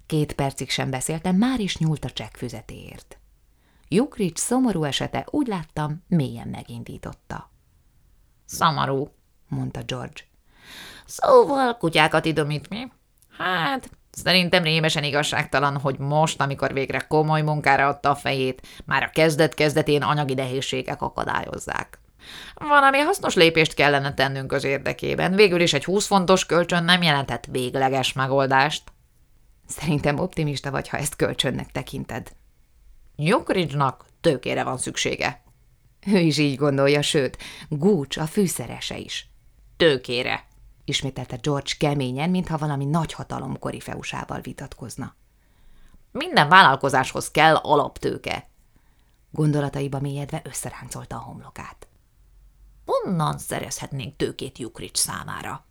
Két 0.06 0.32
percig 0.32 0.70
sem 0.70 0.90
beszéltem, 0.90 1.36
már 1.36 1.60
is 1.60 1.78
nyúlt 1.78 2.04
a 2.04 2.10
csekk 2.10 2.34
füzetéért. 2.34 3.18
Jukrics 3.88 4.38
szomorú 4.38 4.84
esete, 4.84 5.26
úgy 5.30 5.46
láttam, 5.46 6.04
mélyen 6.08 6.48
megindította. 6.48 7.50
Szomorú, 8.44 9.10
mondta 9.48 9.82
George. 9.82 10.20
Szóval 11.06 11.76
kutyákat 11.76 12.24
idomít 12.24 12.68
Hát, 13.38 13.90
Szerintem 14.12 14.62
rémesen 14.62 15.04
igazságtalan, 15.04 15.78
hogy 15.78 15.98
most, 15.98 16.40
amikor 16.40 16.72
végre 16.72 16.98
komoly 16.98 17.42
munkára 17.42 17.88
adta 17.88 18.10
a 18.10 18.14
fejét, 18.14 18.66
már 18.84 19.02
a 19.02 19.10
kezdet-kezdetén 19.10 20.02
anyagi 20.02 20.34
nehézségek 20.34 21.02
akadályozzák. 21.02 22.01
Valami 22.54 22.98
hasznos 22.98 23.34
lépést 23.34 23.74
kellene 23.74 24.14
tennünk 24.14 24.52
az 24.52 24.64
érdekében. 24.64 25.34
Végül 25.34 25.60
is 25.60 25.72
egy 25.72 25.84
20 25.84 26.06
fontos 26.06 26.46
kölcsön 26.46 26.84
nem 26.84 27.02
jelentett 27.02 27.46
végleges 27.50 28.12
megoldást. 28.12 28.92
Szerintem 29.66 30.18
optimista 30.18 30.70
vagy, 30.70 30.88
ha 30.88 30.96
ezt 30.96 31.16
kölcsönnek 31.16 31.72
tekinted. 31.72 32.32
Jokridge-nak 33.16 34.04
tőkére 34.20 34.64
van 34.64 34.78
szüksége. 34.78 35.42
Ő 36.06 36.18
is 36.18 36.38
így 36.38 36.56
gondolja, 36.56 37.02
sőt, 37.02 37.38
Gúcs 37.68 38.16
a 38.16 38.26
fűszerese 38.26 38.98
is. 38.98 39.26
Tőkére, 39.76 40.46
ismételte 40.84 41.36
George 41.36 41.72
keményen, 41.78 42.30
mintha 42.30 42.58
valami 42.58 42.84
nagy 42.84 43.12
hatalom 43.12 43.58
korifeusával 43.58 44.40
vitatkozna. 44.40 45.14
Minden 46.10 46.48
vállalkozáshoz 46.48 47.30
kell 47.30 47.54
alaptőke. 47.54 48.48
Gondolataiba 49.30 50.00
mélyedve 50.00 50.42
összeráncolta 50.44 51.16
a 51.16 51.20
homlokát. 51.20 51.86
Honnan 53.02 53.38
szerezhetnénk 53.38 54.16
tőkét 54.16 54.58
Jukrics 54.58 54.96
számára? 54.96 55.64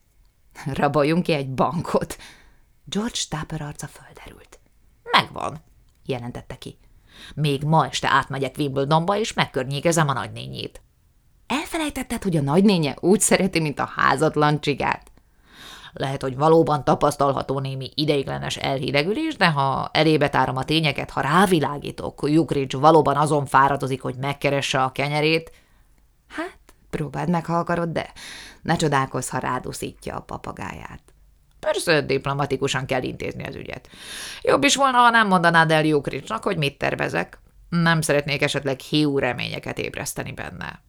Raboljunk 0.73 1.23
ki 1.23 1.33
egy 1.33 1.49
bankot. 1.49 2.17
George 2.83 3.19
Tupper 3.29 3.61
arca 3.61 3.87
földerült. 3.87 4.59
Megvan, 5.03 5.63
jelentette 6.05 6.57
ki. 6.57 6.77
Még 7.35 7.63
ma 7.63 7.85
este 7.85 8.09
átmegyek 8.09 8.55
Wimbledonba, 8.57 9.17
és 9.17 9.33
megkörnyékezem 9.33 10.07
a 10.07 10.13
nagynényét. 10.13 10.81
Elfelejtetted, 11.47 12.23
hogy 12.23 12.37
a 12.37 12.41
nagynénye 12.41 12.95
úgy 12.99 13.19
szereti, 13.19 13.59
mint 13.59 13.79
a 13.79 13.91
házatlan 13.95 14.61
csigát? 14.61 15.11
Lehet, 15.93 16.21
hogy 16.21 16.37
valóban 16.37 16.83
tapasztalható 16.83 17.59
némi 17.59 17.91
ideiglenes 17.95 18.57
elhidegülés, 18.57 19.35
de 19.35 19.49
ha 19.49 19.89
elébe 19.93 20.29
tárom 20.29 20.57
a 20.57 20.63
tényeket, 20.63 21.09
ha 21.09 21.21
rávilágítok, 21.21 22.19
Jukrics 22.23 22.75
valóban 22.75 23.17
azon 23.17 23.45
fáradozik, 23.45 24.01
hogy 24.01 24.15
megkeresse 24.15 24.83
a 24.83 24.91
kenyerét, 24.91 25.51
hát 26.27 26.57
próbáld 26.91 27.29
meg, 27.29 27.45
ha 27.45 27.57
akarod, 27.57 27.89
de 27.89 28.11
ne 28.61 28.75
csodálkozz, 28.75 29.29
ha 29.29 29.37
ráduszítja 29.37 30.15
a 30.15 30.21
papagáját. 30.21 31.01
Persze 31.59 32.01
diplomatikusan 32.01 32.85
kell 32.85 33.03
intézni 33.03 33.43
az 33.43 33.55
ügyet. 33.55 33.89
Jobb 34.41 34.63
is 34.63 34.75
volna, 34.75 34.97
ha 34.97 35.09
nem 35.09 35.27
mondanád 35.27 35.71
el 35.71 35.85
Jukricsnak, 35.85 36.43
hogy 36.43 36.57
mit 36.57 36.77
tervezek. 36.77 37.39
Nem 37.69 38.01
szeretnék 38.01 38.41
esetleg 38.41 38.79
hiú 38.79 39.17
reményeket 39.17 39.77
ébreszteni 39.77 40.31
benne. 40.31 40.81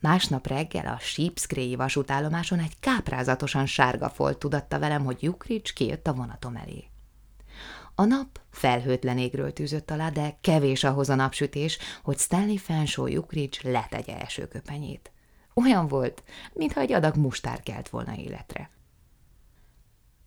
Másnap 0.00 0.46
reggel 0.46 0.86
a 0.86 0.98
Sheepscray 1.00 1.74
vasútállomáson 1.74 2.58
egy 2.58 2.78
káprázatosan 2.80 3.66
sárga 3.66 4.08
folt 4.08 4.38
tudatta 4.38 4.78
velem, 4.78 5.04
hogy 5.04 5.22
Jukrics 5.22 5.72
kijött 5.72 6.06
a 6.06 6.12
vonatom 6.12 6.56
elé. 6.56 6.84
A 7.94 8.04
nap 8.04 8.40
felhőtlen 8.50 9.18
égről 9.18 9.52
tűzött 9.52 9.90
alá, 9.90 10.10
de 10.10 10.38
kevés 10.40 10.84
ahhoz 10.84 11.08
a 11.08 11.14
napsütés, 11.14 11.78
hogy 12.02 12.18
Stanley 12.18 12.56
Fenshaw 12.56 13.06
Jukrics 13.06 13.62
letegye 13.62 14.20
esőköpenyét. 14.20 15.12
Olyan 15.54 15.88
volt, 15.88 16.22
mintha 16.52 16.80
egy 16.80 16.92
adag 16.92 17.16
mustár 17.16 17.62
kelt 17.62 17.88
volna 17.88 18.16
életre. 18.16 18.70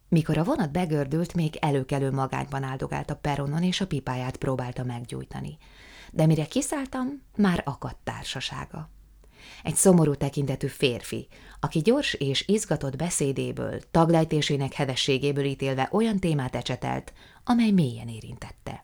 Mikor 0.09 0.37
a 0.37 0.43
vonat 0.43 0.71
begördült, 0.71 1.33
még 1.33 1.55
előkelő 1.55 2.11
magányban 2.11 2.63
áldogált 2.63 3.09
a 3.09 3.15
peronon, 3.15 3.63
és 3.63 3.81
a 3.81 3.87
pipáját 3.87 4.37
próbálta 4.37 4.83
meggyújtani. 4.83 5.57
De 6.11 6.25
mire 6.25 6.45
kiszálltam, 6.45 7.21
már 7.35 7.61
akadt 7.65 7.99
társasága 8.03 8.89
egy 9.67 9.75
szomorú 9.75 10.15
tekintetű 10.15 10.67
férfi, 10.67 11.27
aki 11.59 11.79
gyors 11.79 12.13
és 12.13 12.47
izgatott 12.47 12.95
beszédéből, 12.95 13.79
taglejtésének 13.91 14.73
hevességéből 14.73 15.43
ítélve 15.43 15.89
olyan 15.91 16.19
témát 16.19 16.55
ecsetelt, 16.55 17.13
amely 17.43 17.71
mélyen 17.71 18.07
érintette. 18.07 18.83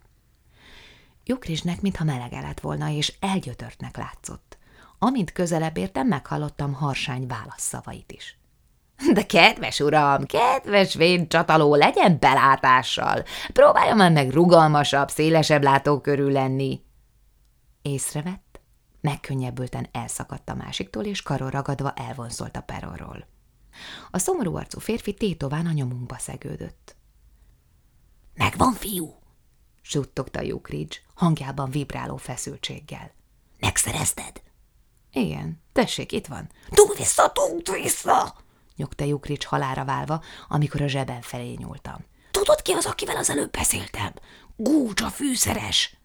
Jukrisnek, 1.25 1.81
mintha 1.81 2.03
melege 2.03 2.41
lett 2.41 2.59
volna, 2.59 2.89
és 2.89 3.13
elgyötörtnek 3.19 3.97
látszott. 3.97 4.57
Amint 4.99 5.31
közelebb 5.31 5.77
értem, 5.77 6.07
meghallottam 6.07 6.73
harsány 6.73 7.27
válaszszavait 7.27 8.11
is. 8.11 8.37
De 9.13 9.25
kedves 9.25 9.79
uram, 9.79 10.25
kedves 10.25 10.95
vén 10.95 11.27
csataló, 11.27 11.75
legyen 11.75 12.17
belátással! 12.19 13.23
Próbálja 13.53 13.95
már 13.95 14.11
meg 14.11 14.31
rugalmasabb, 14.31 15.09
szélesebb 15.09 15.63
látókörül 15.63 16.31
lenni! 16.31 16.81
Észrevett, 17.81 18.52
Megkönnyebbülten 19.03 19.87
elszakadt 19.91 20.49
a 20.49 20.53
másiktól, 20.53 21.03
és 21.03 21.21
karon 21.21 21.49
ragadva 21.49 21.93
elvonszolt 21.93 22.55
a 22.55 22.61
peronról. 22.61 23.27
A 24.11 24.17
szomorú 24.17 24.55
arcú 24.55 24.79
férfi 24.79 25.13
tétován 25.13 25.65
a 25.65 25.71
nyomunkba 25.71 26.17
szegődött.– 26.17 26.95
Megvan, 28.35 28.73
fiú!– 28.73 29.15
suttogta 29.81 30.41
Jukridge, 30.41 30.95
hangjában 31.13 31.69
vibráló 31.69 32.17
feszültséggel.– 32.17 33.11
Megszerezted?– 33.59 34.41
Igen, 35.11 35.61
tessék, 35.73 36.11
itt 36.11 36.27
van.– 36.27 36.49
Dugd 36.75 36.97
vissza, 36.97 37.31
dugd 37.33 37.71
vissza!– 37.81 38.35
nyugta 38.75 39.03
Jukridge 39.03 39.47
halára 39.47 39.85
válva, 39.85 40.23
amikor 40.47 40.81
a 40.81 40.87
zseben 40.87 41.21
felé 41.21 41.53
nyúltam.– 41.53 42.05
Tudod 42.31 42.61
ki 42.61 42.71
az, 42.71 42.85
akivel 42.85 43.17
az 43.17 43.29
előbb 43.29 43.51
beszéltem? 43.51 44.13
Gúcs 44.55 45.01
a 45.01 45.09
fűszeres! 45.09 45.97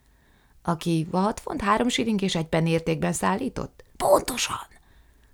Aki 0.69 1.07
hat 1.11 1.39
font 1.39 1.61
három 1.61 1.87
siling 1.87 2.21
és 2.21 2.35
egy 2.35 2.67
értékben 2.67 3.13
szállított? 3.13 3.83
Pontosan. 3.97 4.67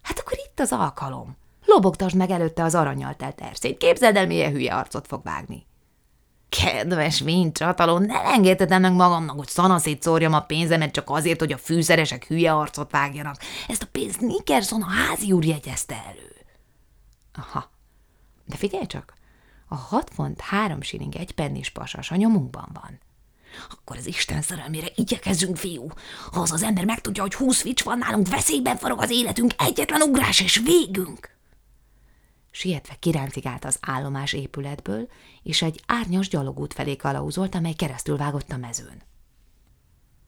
Hát 0.02 0.20
akkor 0.20 0.38
itt 0.48 0.60
az 0.60 0.72
alkalom. 0.72 1.38
Lobogtasd 1.66 2.16
meg 2.16 2.30
előtte 2.30 2.64
az 2.64 2.76
aranyal 2.76 3.16
telt 3.16 3.42
erszét. 3.42 3.78
Képzeld 3.78 4.16
el, 4.16 4.28
milyen 4.28 4.52
hülye 4.52 4.76
arcot 4.76 5.08
fog 5.08 5.24
vágni. 5.24 5.66
Kedves 6.50 7.22
mint 7.22 7.58
csataló, 7.58 7.98
ne 7.98 8.22
engedhetem 8.22 8.82
meg 8.82 8.94
magamnak, 8.94 9.38
hogy 9.38 9.48
szanaszét 9.48 10.02
szórjam 10.02 10.34
a 10.34 10.46
pénzemet 10.46 10.92
csak 10.92 11.10
azért, 11.10 11.40
hogy 11.40 11.52
a 11.52 11.58
fűszeresek 11.58 12.26
hülye 12.26 12.54
arcot 12.54 12.92
vágjanak. 12.92 13.38
Ezt 13.68 13.84
a 13.84 13.88
pénzt 13.92 14.22
Nickerson 14.22 14.82
a 14.82 14.90
házi 14.90 15.32
úr 15.32 15.46
jegyezte 15.46 16.04
elő. 16.08 16.36
Aha. 17.34 17.70
De 18.46 18.56
figyelj 18.56 18.86
csak, 18.86 19.14
a 19.68 19.76
hat 19.76 20.10
font 20.14 20.42
három 20.42 20.82
siling 20.82 21.16
egy 21.16 21.32
pennis 21.32 21.70
pasas 21.70 22.12
a 22.12 22.16
nyomunkban 22.16 22.70
van. 22.74 23.00
Akkor 23.70 23.98
az 23.98 24.06
Isten 24.06 24.42
szerelmére 24.42 24.88
igyekezzünk, 24.96 25.58
fiú. 25.58 25.88
Ha 26.32 26.42
az 26.42 26.52
az 26.52 26.64
ember 26.64 26.86
megtudja, 26.86 27.22
hogy 27.22 27.34
húsz 27.34 27.62
fics 27.62 27.84
van 27.84 27.98
nálunk, 27.98 28.28
veszélyben 28.28 28.78
forog 28.78 29.02
az 29.02 29.10
életünk, 29.10 29.54
egyetlen 29.58 30.02
ugrás 30.02 30.40
és 30.40 30.58
végünk. 30.58 31.34
Sietve 32.52 32.96
kiráncigált 33.00 33.66
az 33.66 33.78
állomás 33.82 34.34
épületből, 34.34 35.08
és 35.44 35.62
egy 35.62 35.84
árnyas 35.86 36.28
gyalogút 36.28 36.74
felé 36.74 36.96
kalauzolt, 36.96 37.56
amely 37.56 37.74
keresztül 37.74 38.18
vágott 38.18 38.52
a 38.52 38.58
mezőn. 38.58 39.02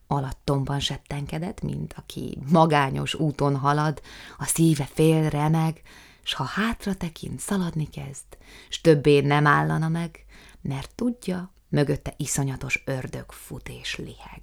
Alattomban 0.07 0.79
septenkedett, 0.79 1.61
mint 1.61 1.93
aki 1.97 2.37
magányos 2.51 3.13
úton 3.13 3.55
halad, 3.55 4.01
a 4.37 4.45
szíve 4.45 4.89
fél 4.93 5.29
remeg, 5.29 5.81
s 6.23 6.33
ha 6.33 6.43
hátra 6.43 6.95
tekint, 6.95 7.39
szaladni 7.39 7.89
kezd, 7.89 8.37
s 8.69 8.81
többé 8.81 9.19
nem 9.19 9.47
állana 9.47 9.87
meg, 9.87 10.25
mert 10.61 10.91
tudja, 10.95 11.51
mögötte 11.69 12.13
iszonyatos 12.17 12.84
ördög 12.86 13.32
fut 13.32 13.69
és 13.69 13.95
liheg. 13.95 14.41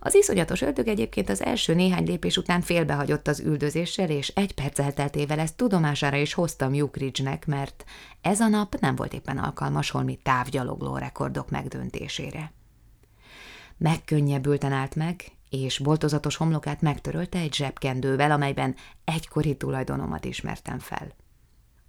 Az 0.00 0.14
iszonyatos 0.14 0.60
ördög 0.60 0.88
egyébként 0.88 1.28
az 1.28 1.42
első 1.42 1.74
néhány 1.74 2.04
lépés 2.04 2.36
után 2.36 2.60
félbehagyott 2.60 3.28
az 3.28 3.40
üldözéssel, 3.40 4.10
és 4.10 4.28
egy 4.28 4.54
perc 4.54 4.78
elteltével 4.78 5.38
ezt 5.38 5.56
tudomására 5.56 6.16
is 6.16 6.34
hoztam 6.34 6.74
Jukridge-nek, 6.74 7.46
mert 7.46 7.84
ez 8.20 8.40
a 8.40 8.48
nap 8.48 8.76
nem 8.80 8.96
volt 8.96 9.12
éppen 9.12 9.38
alkalmas 9.38 9.90
holmi 9.90 10.18
távgyalogló 10.22 10.96
rekordok 10.96 11.50
megdöntésére. 11.50 12.52
Megkönnyebbülten 13.76 14.72
állt 14.72 14.94
meg, 14.94 15.24
és 15.50 15.78
boltozatos 15.78 16.36
homlokát 16.36 16.80
megtörölte 16.80 17.38
egy 17.38 17.54
zsebkendővel, 17.54 18.30
amelyben 18.30 18.74
egykori 19.04 19.56
tulajdonomat 19.56 20.24
ismertem 20.24 20.78
fel. 20.78 21.12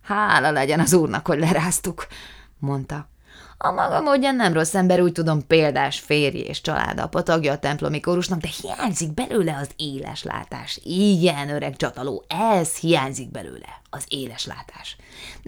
Hála 0.01 0.51
legyen 0.51 0.79
az 0.79 0.93
úrnak, 0.93 1.27
hogy 1.27 1.39
leráztuk, 1.39 2.07
mondta. 2.57 3.09
A 3.57 3.71
maga 3.71 4.01
módján 4.01 4.35
nem 4.35 4.53
rossz 4.53 4.73
ember, 4.73 5.01
úgy 5.01 5.11
tudom, 5.11 5.47
példás 5.47 5.99
férj 5.99 6.37
és 6.37 6.61
családapa, 6.61 7.23
tagja 7.23 7.51
a 7.51 7.57
templomi 7.57 7.99
kórusnak, 7.99 8.39
de 8.39 8.49
hiányzik 8.61 9.13
belőle 9.13 9.57
az 9.61 9.69
éles 9.75 10.23
látás. 10.23 10.79
Igen, 10.83 11.49
öreg 11.49 11.75
csataló, 11.75 12.25
ez 12.59 12.75
hiányzik 12.75 13.31
belőle, 13.31 13.81
az 13.89 14.05
éles 14.07 14.45
látás. 14.45 14.95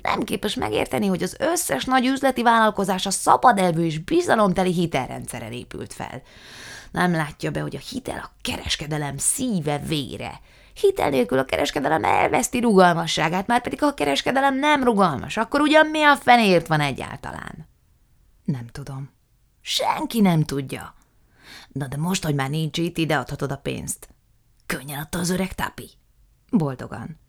Nem 0.01 0.23
képes 0.23 0.55
megérteni, 0.55 1.07
hogy 1.07 1.23
az 1.23 1.35
összes 1.39 1.85
nagy 1.85 2.05
üzleti 2.05 2.43
vállalkozás 2.43 3.05
a 3.05 3.11
szabad 3.11 3.57
elvű 3.57 3.85
és 3.85 3.99
bizalomteli 3.99 4.73
hitelrendszeren 4.73 5.51
épült 5.51 5.93
fel. 5.93 6.21
Nem 6.91 7.11
látja 7.11 7.51
be, 7.51 7.59
hogy 7.59 7.75
a 7.75 7.85
hitel 7.91 8.17
a 8.17 8.31
kereskedelem 8.41 9.17
szíve 9.17 9.77
vére. 9.77 10.39
Hitel 10.81 11.09
nélkül 11.09 11.37
a 11.37 11.45
kereskedelem 11.45 12.03
elveszti 12.03 12.59
rugalmasságát, 12.59 13.47
már 13.47 13.61
pedig 13.61 13.79
ha 13.79 13.85
a 13.85 13.93
kereskedelem 13.93 14.59
nem 14.59 14.83
rugalmas, 14.83 15.37
akkor 15.37 15.61
ugyan 15.61 15.85
mi 15.85 16.03
a 16.03 16.15
fenért 16.15 16.67
van 16.67 16.79
egyáltalán? 16.79 17.66
Nem 18.47 18.67
tudom. 18.67 19.09
Senki 19.61 20.21
nem 20.21 20.43
tudja. 20.43 20.95
Na 21.67 21.87
de 21.87 21.97
most, 21.97 22.23
hogy 22.23 22.35
már 22.35 22.49
nincs 22.49 22.77
itt, 22.77 22.97
ide 22.97 23.17
adhatod 23.17 23.51
a 23.51 23.57
pénzt. 23.57 24.09
Könnyen 24.65 24.99
adta 24.99 25.19
az 25.19 25.29
öreg 25.29 25.53
tapi. 25.53 25.89
Boldogan. 26.51 27.19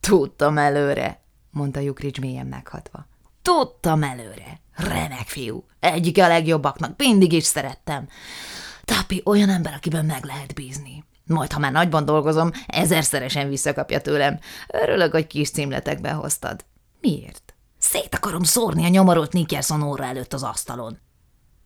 Tudtam 0.00 0.58
előre, 0.58 1.22
mondta 1.50 1.80
Jukrics 1.80 2.20
mélyen 2.20 2.46
meghatva. 2.46 3.06
Tudtam 3.42 4.02
előre. 4.02 4.60
Remek 4.74 5.28
fiú. 5.28 5.64
Egyik 5.80 6.18
a 6.18 6.28
legjobbaknak. 6.28 6.98
Mindig 6.98 7.32
is 7.32 7.44
szerettem. 7.44 8.08
Tapi 8.84 9.22
olyan 9.24 9.48
ember, 9.48 9.74
akiben 9.74 10.04
meg 10.04 10.24
lehet 10.24 10.54
bízni. 10.54 11.04
Majd, 11.26 11.52
ha 11.52 11.58
már 11.58 11.72
nagyban 11.72 12.04
dolgozom, 12.04 12.50
ezerszeresen 12.66 13.48
visszakapja 13.48 14.00
tőlem. 14.00 14.38
Örülök, 14.68 15.12
hogy 15.12 15.26
kis 15.26 15.50
címletekbe 15.50 16.10
hoztad. 16.10 16.64
Miért? 17.00 17.41
Szét 17.82 18.14
akarom 18.14 18.42
szórni 18.42 18.84
a 18.84 18.88
nyomarolt 18.88 19.32
Nickerson 19.32 19.82
óra 19.82 20.04
előtt 20.04 20.32
az 20.32 20.42
asztalon. 20.42 20.98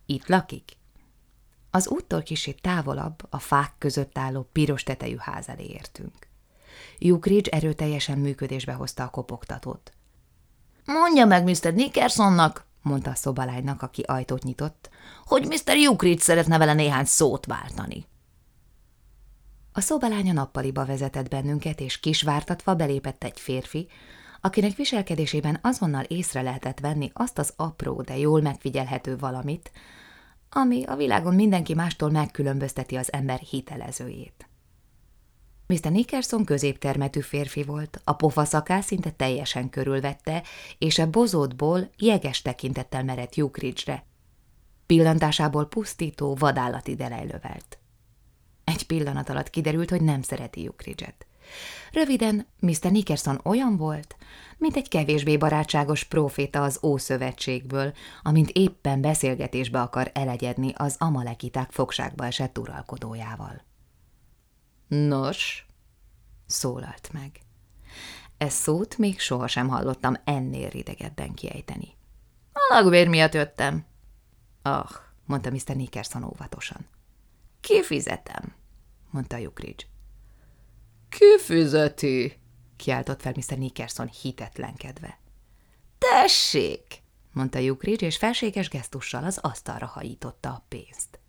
Itt 0.05 0.27
lakik? 0.27 0.77
Az 1.71 1.87
úttól 1.87 2.21
kicsit 2.21 2.61
távolabb, 2.61 3.27
a 3.29 3.39
fák 3.39 3.73
között 3.77 4.17
álló 4.17 4.49
piros 4.51 4.83
tetejű 4.83 5.15
ház 5.19 5.47
elé 5.47 5.65
értünk. 5.65 6.27
Jukridge 6.97 7.51
erőteljesen 7.51 8.17
működésbe 8.17 8.73
hozta 8.73 9.03
a 9.03 9.09
kopogtatót. 9.09 9.91
Mondja 10.85 11.25
meg 11.25 11.43
Mr. 11.43 11.73
Nickersonnak, 11.73 12.65
mondta 12.81 13.09
a 13.09 13.15
szobalánynak, 13.15 13.81
aki 13.81 14.01
ajtót 14.01 14.43
nyitott, 14.43 14.89
hogy 15.25 15.45
Mr. 15.45 15.75
Jukridge 15.75 16.23
szeretne 16.23 16.57
vele 16.57 16.73
néhány 16.73 17.05
szót 17.05 17.45
váltani. 17.45 18.05
A 19.71 19.81
szobalánya 19.81 20.33
nappaliba 20.33 20.85
vezetett 20.85 21.29
bennünket, 21.29 21.79
és 21.79 21.99
kisvártatva 21.99 22.75
belépett 22.75 23.23
egy 23.23 23.39
férfi, 23.39 23.87
akinek 24.47 24.75
viselkedésében 24.75 25.59
azonnal 25.61 26.03
észre 26.03 26.41
lehetett 26.41 26.79
venni 26.79 27.11
azt 27.13 27.37
az 27.37 27.53
apró, 27.55 28.01
de 28.01 28.17
jól 28.17 28.41
megfigyelhető 28.41 29.17
valamit, 29.17 29.71
ami 30.49 30.83
a 30.83 30.95
világon 30.95 31.35
mindenki 31.35 31.73
mástól 31.73 32.09
megkülönbözteti 32.09 32.95
az 32.95 33.13
ember 33.13 33.39
hitelezőjét. 33.39 34.49
Mr. 35.67 35.91
Nickerson 35.91 36.45
középtermetű 36.45 37.19
férfi 37.19 37.63
volt, 37.63 38.01
a 38.03 38.13
pofaszaká 38.13 38.81
szinte 38.81 39.11
teljesen 39.11 39.69
körülvette, 39.69 40.43
és 40.77 40.99
a 40.99 41.09
bozótból 41.09 41.89
jeges 41.97 42.41
tekintettel 42.41 43.03
merett 43.03 43.35
Jukridge-re. 43.35 44.05
Pillantásából 44.85 45.65
pusztító, 45.65 46.35
vadállati 46.35 46.95
delejlövelt. 46.95 47.77
Egy 48.63 48.85
pillanat 48.85 49.29
alatt 49.29 49.49
kiderült, 49.49 49.89
hogy 49.89 50.01
nem 50.01 50.21
szereti 50.21 50.63
Jukridge-et. 50.63 51.26
Röviden, 51.91 52.47
Mr. 52.59 52.91
Nickerson 52.91 53.39
olyan 53.43 53.77
volt, 53.77 54.15
mint 54.57 54.75
egy 54.75 54.87
kevésbé 54.87 55.37
barátságos 55.37 56.03
proféta 56.03 56.63
az 56.63 56.79
Ószövetségből, 56.83 57.93
amint 58.23 58.49
éppen 58.49 59.01
beszélgetésbe 59.01 59.81
akar 59.81 60.11
elegyedni 60.13 60.73
az 60.75 60.95
amalekiták 60.99 61.71
fogságba 61.71 62.25
esett 62.25 62.57
uralkodójával. 62.57 63.61
Nos, 64.87 65.65
szólalt 66.45 67.09
meg. 67.11 67.39
Ez 68.37 68.53
szót 68.53 68.97
még 68.97 69.19
sohasem 69.19 69.67
hallottam 69.67 70.15
ennél 70.23 70.69
ridegebben 70.69 71.33
kiejteni. 71.33 71.95
A 72.53 72.73
lagvér 72.73 73.07
miatt 73.07 73.33
jöttem. 73.33 73.85
Ah, 74.61 74.89
mondta 75.25 75.49
Mr. 75.49 75.75
Nickerson 75.75 76.23
óvatosan. 76.23 76.85
Kifizetem, 77.59 78.53
mondta 79.09 79.37
Jukridge. 79.37 79.85
Kifizeti, 81.09 82.39
kiáltott 82.75 83.21
fel 83.21 83.33
Mr. 83.35 83.57
Nickerson 83.57 84.07
hitetlenkedve. 84.21 85.19
Tessék, 85.97 87.01
mondta 87.31 87.59
Jukridge, 87.59 88.05
és 88.05 88.17
felséges 88.17 88.69
gesztussal 88.69 89.23
az 89.23 89.37
asztalra 89.41 89.85
hajította 89.85 90.49
a 90.49 90.65
pénzt. 90.67 91.19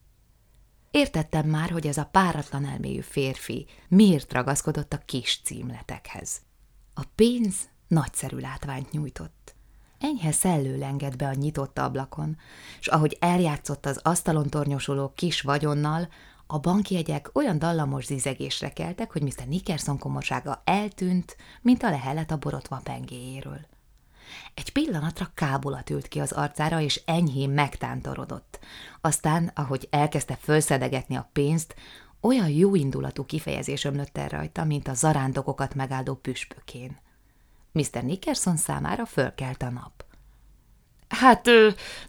Értettem 0.90 1.46
már, 1.46 1.70
hogy 1.70 1.86
ez 1.86 1.96
a 1.96 2.08
páratlan 2.12 2.66
elmélyű 2.66 3.00
férfi 3.00 3.66
miért 3.88 4.32
ragaszkodott 4.32 4.92
a 4.92 5.02
kis 5.04 5.40
címletekhez. 5.44 6.40
A 6.94 7.02
pénz 7.14 7.68
nagyszerű 7.88 8.36
látványt 8.36 8.90
nyújtott. 8.90 9.54
Enyhe 9.98 10.32
szellő 10.32 10.78
lengett 10.78 11.16
be 11.16 11.26
a 11.26 11.34
nyitott 11.34 11.78
ablakon, 11.78 12.36
és 12.80 12.86
ahogy 12.86 13.16
eljátszott 13.20 13.86
az 13.86 14.00
asztalon 14.02 14.48
tornyosuló 14.48 15.12
kis 15.14 15.40
vagyonnal, 15.40 16.08
a 16.50 16.58
bankjegyek 16.58 17.30
olyan 17.32 17.58
dallamos 17.58 18.04
zizegésre 18.04 18.72
keltek, 18.72 19.12
hogy 19.12 19.22
Mr. 19.22 19.46
Nickerson 19.46 19.98
komorsága 19.98 20.62
eltűnt, 20.64 21.36
mint 21.62 21.82
a 21.82 21.90
lehelet 21.90 22.30
a 22.30 22.36
borotva 22.36 22.80
pengéjéről. 22.82 23.66
Egy 24.54 24.72
pillanatra 24.72 25.30
kábulat 25.34 25.90
ült 25.90 26.08
ki 26.08 26.20
az 26.20 26.32
arcára, 26.32 26.80
és 26.80 27.02
enyhén 27.04 27.50
megtántorodott. 27.50 28.58
Aztán, 29.00 29.50
ahogy 29.54 29.88
elkezdte 29.90 30.36
fölszedegetni 30.40 31.16
a 31.16 31.30
pénzt, 31.32 31.74
olyan 32.20 32.48
jó 32.48 32.74
indulatú 32.74 33.24
kifejezés 33.24 33.84
ömlött 33.84 34.18
el 34.18 34.28
rajta, 34.28 34.64
mint 34.64 34.88
a 34.88 34.94
zarándokokat 34.94 35.74
megáldó 35.74 36.14
püspökén. 36.14 36.96
Mr. 37.72 38.02
Nickerson 38.02 38.56
számára 38.56 39.06
fölkelt 39.06 39.62
a 39.62 39.70
nap. 39.70 40.04
Hát, 41.08 41.48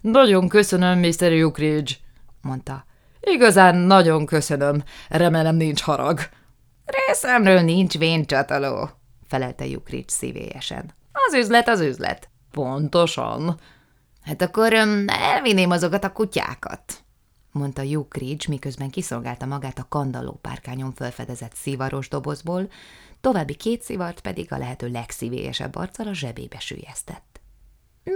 nagyon 0.02 0.48
köszönöm, 0.48 1.00
Mr. 1.00 1.44
Ukridge, 1.44 1.94
mondta. 2.42 2.88
Igazán 3.22 3.76
nagyon 3.76 4.26
köszönöm, 4.26 4.84
remélem 5.10 5.56
nincs 5.56 5.82
harag. 5.82 6.20
Részemről 6.86 7.62
nincs 7.62 7.98
vén 7.98 8.26
csataló, 8.26 8.90
felelte 9.28 9.66
Jukrics 9.66 10.12
szívélyesen. 10.12 10.94
Az 11.12 11.34
üzlet 11.34 11.68
az 11.68 11.82
üzlet. 11.82 12.30
Pontosan. 12.52 13.60
Hát 14.22 14.42
akkor 14.42 14.74
elvinném 15.06 15.72
azokat 15.72 16.04
a 16.04 16.12
kutyákat, 16.12 17.04
mondta 17.52 17.82
Jukrics, 17.82 18.48
miközben 18.48 18.90
kiszolgálta 18.90 19.46
magát 19.46 19.80
a 19.80 19.86
kandalló 19.90 20.40
párkányon 20.42 20.94
felfedezett 20.94 21.54
szivaros 21.56 22.10
dobozból, 22.10 22.70
további 23.22 23.56
két 23.56 23.82
szivart 23.82 24.22
pedig 24.22 24.52
a 24.52 24.58
lehető 24.58 24.88
legszívélyesebb 24.88 25.76
arccal 25.76 26.08
a 26.08 26.14
zsebébe 26.14 26.60
sülyeztett. 26.60 27.29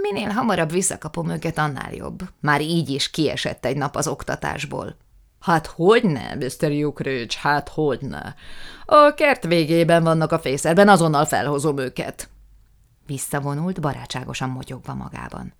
Minél 0.00 0.28
hamarabb 0.28 0.70
visszakapom 0.70 1.28
őket, 1.30 1.58
annál 1.58 1.94
jobb. 1.94 2.22
Már 2.40 2.60
így 2.60 2.88
is 2.88 3.10
kiesett 3.10 3.64
egy 3.64 3.76
nap 3.76 3.96
az 3.96 4.06
oktatásból. 4.08 4.96
Hát 5.40 5.66
hogyne, 5.66 6.34
Mr. 6.34 6.70
Ukridge, 6.84 7.36
hát 7.40 7.68
hogyne. 7.68 8.34
A 8.84 9.14
kert 9.14 9.44
végében 9.44 10.02
vannak 10.02 10.32
a 10.32 10.38
fészerben, 10.38 10.88
azonnal 10.88 11.24
felhozom 11.24 11.78
őket. 11.78 12.28
Visszavonult, 13.06 13.80
barátságosan 13.80 14.50
motyogva 14.50 14.94
magában. 14.94 15.54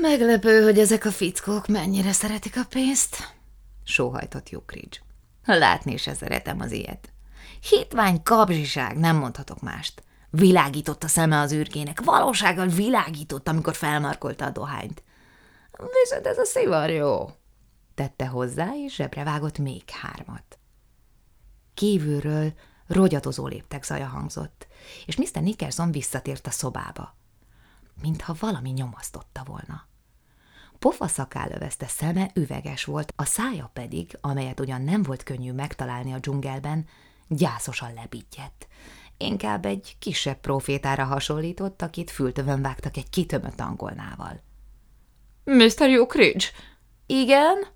Meglepő, 0.00 0.62
hogy 0.62 0.78
ezek 0.78 1.04
a 1.04 1.10
fickók 1.10 1.66
mennyire 1.66 2.12
szeretik 2.12 2.56
a 2.56 2.66
pénzt, 2.68 3.34
sóhajtott 3.84 4.48
Ukridge. 4.52 4.98
Látni 5.44 5.92
is 5.92 6.08
szeretem 6.18 6.60
az 6.60 6.72
ilyet. 6.72 7.12
Hitvány 7.60 8.22
kapzsiság, 8.22 8.98
nem 8.98 9.16
mondhatok 9.16 9.60
mást. 9.60 10.02
Világított 10.36 11.04
a 11.04 11.08
szeme 11.08 11.40
az 11.40 11.52
űrkének, 11.52 12.00
valósággal 12.04 12.66
világított, 12.66 13.48
amikor 13.48 13.74
felmarkolta 13.74 14.44
a 14.44 14.50
dohányt. 14.50 15.02
Viszont 16.02 16.26
ez 16.26 16.38
a 16.38 16.44
szivar 16.44 16.90
jó, 16.90 17.30
tette 17.94 18.26
hozzá, 18.26 18.70
és 18.84 18.94
zsebre 18.94 19.24
vágott 19.24 19.58
még 19.58 19.90
hármat. 19.90 20.58
Kívülről 21.74 22.52
Rogyatozó 22.86 23.46
léptek 23.46 23.84
zaja 23.84 24.06
hangzott, 24.06 24.66
és 25.06 25.16
Mr. 25.16 25.42
Nickerson 25.42 25.90
visszatért 25.90 26.46
a 26.46 26.50
szobába. 26.50 27.16
Mintha 28.02 28.34
valami 28.40 28.70
nyomasztotta 28.70 29.42
volna. 29.44 29.86
Pofa 30.78 31.08
szakállöveszte 31.08 31.86
szeme 31.86 32.30
üveges 32.34 32.84
volt, 32.84 33.12
a 33.16 33.24
szája 33.24 33.70
pedig, 33.72 34.18
amelyet 34.20 34.60
ugyan 34.60 34.82
nem 34.82 35.02
volt 35.02 35.22
könnyű 35.22 35.52
megtalálni 35.52 36.12
a 36.12 36.18
dzsungelben, 36.18 36.86
gyászosan 37.28 37.94
lebítjett. 37.94 38.66
Inkább 39.16 39.64
egy 39.64 39.96
kisebb 39.98 40.40
profétára 40.40 41.04
hasonlított, 41.04 41.82
akit 41.82 42.10
fültövön 42.10 42.62
vágtak 42.62 42.96
egy 42.96 43.10
kitömött 43.10 43.60
angolnával.– 43.60 44.40
Mr. 45.44 45.88
Yookridge?– 45.88 46.46
Igen? 47.06 47.66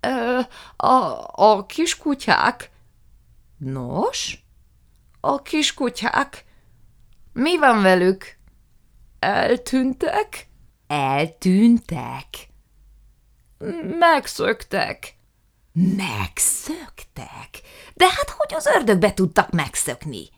Ö, 0.00 0.40
a, 0.76 1.24
a 1.32 1.66
kiskutyák?– 1.66 2.70
Nos?– 3.58 4.44
A 5.20 5.42
kiskutyák. 5.42 6.44
Mi 7.32 7.58
van 7.58 7.82
velük? 7.82 8.36
Eltűntek?– 9.18 10.48
Eltűntek? 10.86 12.26
Megszöktek. 13.98 15.16
Megszöktek? 15.72 17.60
De 17.94 18.06
hát 18.06 18.30
hogy 18.30 18.54
az 18.54 18.66
ördögbe 18.66 19.14
tudtak 19.14 19.50
megszökni? 19.50 20.28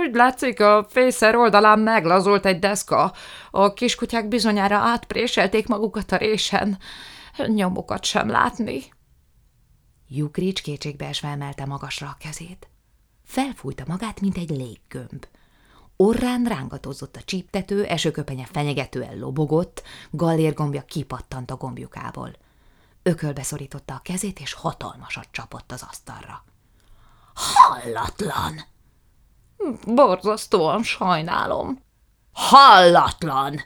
Úgy 0.00 0.14
látszik, 0.14 0.60
a 0.60 0.86
fészer 0.88 1.36
oldalán 1.36 1.78
meglazolt 1.78 2.46
egy 2.46 2.58
deszka. 2.58 3.12
A 3.50 3.72
kiskutyák 3.72 4.28
bizonyára 4.28 4.76
átpréselték 4.76 5.66
magukat 5.66 6.12
a 6.12 6.16
résen. 6.16 6.78
Nyomokat 7.46 8.04
sem 8.04 8.28
látni. 8.28 8.82
Jukrics 10.08 10.62
kétségbeesve 10.62 11.28
emelte 11.28 11.66
magasra 11.66 12.06
a 12.06 12.16
kezét. 12.18 12.68
Felfújta 13.24 13.84
magát, 13.86 14.20
mint 14.20 14.36
egy 14.36 14.50
léggömb. 14.50 15.26
Orrán 15.96 16.44
rángatozott 16.44 17.16
a 17.16 17.22
csíptető, 17.24 17.84
esőköpenye 17.84 18.46
fenyegetően 18.52 19.18
lobogott, 19.18 19.82
gallérgombja 20.10 20.82
kipattant 20.82 21.50
a 21.50 21.56
gombjukából. 21.56 22.30
Ökölbe 23.02 23.42
szorította 23.42 23.94
a 23.94 24.00
kezét, 24.02 24.40
és 24.40 24.52
hatalmasat 24.52 25.28
csapott 25.30 25.72
az 25.72 25.86
asztalra. 25.88 26.44
Hallatlan! 27.34 28.74
Borzasztóan 29.86 30.82
sajnálom. 30.82 31.82
Hallatlan! 32.32 33.62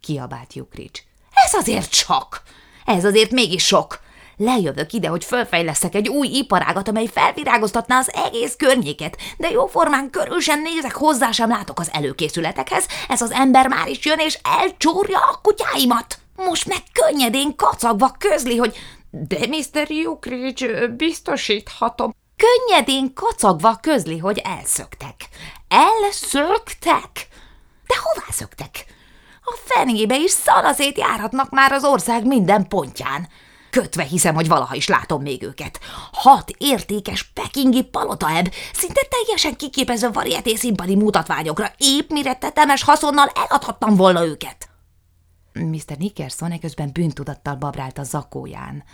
kiabált 0.00 0.54
Jukrics. 0.54 1.00
Ez 1.44 1.54
azért 1.54 1.92
sok! 1.92 2.42
Ez 2.84 3.04
azért 3.04 3.30
mégis 3.30 3.66
sok! 3.66 4.00
Lejövök 4.36 4.92
ide, 4.92 5.08
hogy 5.08 5.24
fölfejleszek 5.24 5.94
egy 5.94 6.08
új 6.08 6.26
iparágat, 6.26 6.88
amely 6.88 7.06
felvirágoztatná 7.06 7.98
az 7.98 8.12
egész 8.12 8.56
környéket, 8.56 9.16
de 9.38 9.50
jóformán 9.50 10.10
körül 10.10 10.40
sem 10.40 10.62
nézek, 10.62 10.94
hozzá 10.94 11.30
sem 11.30 11.48
látok 11.48 11.78
az 11.78 11.90
előkészületekhez, 11.92 12.86
ez 13.08 13.22
az 13.22 13.30
ember 13.30 13.68
már 13.68 13.88
is 13.88 14.04
jön 14.04 14.18
és 14.18 14.38
elcsúrja 14.42 15.18
a 15.18 15.40
kutyáimat. 15.42 16.18
Most 16.36 16.68
meg 16.68 16.82
könnyedén 16.92 17.56
kacagva 17.56 18.14
közli, 18.18 18.56
hogy 18.56 18.76
de 19.10 19.38
Mr. 19.46 19.90
Jukridge, 19.90 20.86
biztosíthatom. 20.86 22.14
Könnyedén 22.40 23.14
kacagva 23.14 23.78
közli, 23.80 24.18
hogy 24.18 24.38
elszöktek. 24.38 25.14
Elszöktek? 25.68 27.28
De 27.86 27.94
hová 28.02 28.26
szöktek? 28.30 28.84
A 29.44 29.58
fenébe 29.64 30.18
is 30.18 30.30
szanaszét 30.30 30.98
járhatnak 30.98 31.50
már 31.50 31.72
az 31.72 31.84
ország 31.84 32.26
minden 32.26 32.68
pontján. 32.68 33.28
Kötve 33.70 34.02
hiszem, 34.02 34.34
hogy 34.34 34.48
valaha 34.48 34.74
is 34.74 34.88
látom 34.88 35.22
még 35.22 35.42
őket. 35.42 35.80
Hat 36.12 36.50
értékes 36.58 37.22
pekingi 37.22 37.82
palotaeb, 37.82 38.52
szinte 38.72 39.00
teljesen 39.10 39.56
kiképező 39.56 40.10
varieté 40.10 40.54
színpadi 40.54 40.96
mutatványokra, 40.96 41.72
épp 41.76 42.10
mire 42.10 42.34
tetemes 42.34 42.82
haszonnal 42.82 43.28
eladhattam 43.34 43.96
volna 43.96 44.24
őket. 44.24 44.68
Mr. 45.52 45.96
Nickerson 45.98 46.50
eközben 46.50 46.90
bűntudattal 46.92 47.54
babrált 47.54 47.98
a 47.98 48.02
zakóján. 48.02 48.84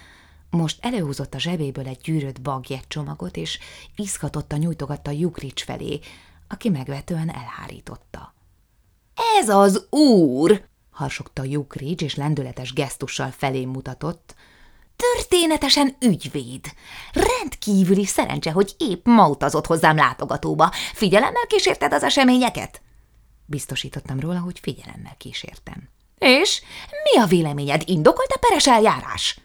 Most 0.51 0.85
előhúzott 0.85 1.35
a 1.35 1.39
zsebéből 1.39 1.87
egy 1.87 2.01
gyűrött 2.03 2.49
csomagot, 2.89 3.37
és 3.37 3.59
izgatotta 3.97 4.57
nyújtogatta 4.57 5.11
Jukrics 5.11 5.65
felé, 5.65 6.01
aki 6.49 6.69
megvetően 6.69 7.31
elhárította.– 7.31 8.35
Ez 9.41 9.49
az 9.49 9.87
úr!– 9.91 10.65
harsogta 10.91 11.45
Jukrics, 11.45 12.03
és 12.03 12.15
lendületes 12.15 12.73
gesztussal 12.73 13.31
felé 13.31 13.65
mutatott– 13.65 14.35
Történetesen 14.97 15.97
ügyvéd. 16.01 16.73
Rendkívüli 17.13 18.05
szerencse, 18.05 18.51
hogy 18.51 18.75
épp 18.79 19.07
ma 19.07 19.29
utazott 19.29 19.67
hozzám 19.67 19.97
látogatóba. 19.97 20.71
Figyelemmel 20.95 21.47
kísérted 21.47 21.93
az 21.93 22.03
eseményeket? 22.03 22.81
Biztosítottam 23.47 24.21
róla, 24.21 24.39
hogy 24.39 24.59
figyelemmel 24.59 25.15
kísértem. 25.19 25.89
És 26.19 26.63
mi 27.03 27.21
a 27.21 27.27
véleményed? 27.27 27.83
Indokolt 27.87 28.31
a 28.31 28.39
peres 28.39 28.67
eljárás? 28.67 29.41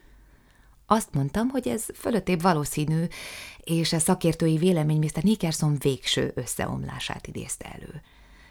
Azt 0.94 1.14
mondtam, 1.14 1.50
hogy 1.50 1.68
ez 1.68 1.86
fölöttébb 1.94 2.42
valószínű, 2.42 3.06
és 3.64 3.94
a 3.94 4.00
szakértői 4.00 4.58
vélemény 4.58 4.98
Mr. 4.98 5.24
Nickerson 5.24 5.76
végső 5.80 6.32
összeomlását 6.36 7.28
idézte 7.28 7.66
elő. 7.66 8.02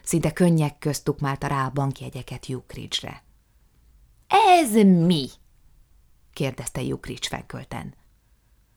Szinte 0.03 0.33
könnyek 0.33 0.79
közt 0.79 1.05
tukmálta 1.05 1.47
rá 1.47 1.67
a 1.67 1.71
bankjegyeket 1.71 2.49
Ukridge-re.– 2.49 3.23
Ez 4.61 4.73
mi? 4.85 5.29
kérdezte 6.33 6.83
Jukrics 6.83 7.29
felkölten. 7.29 7.95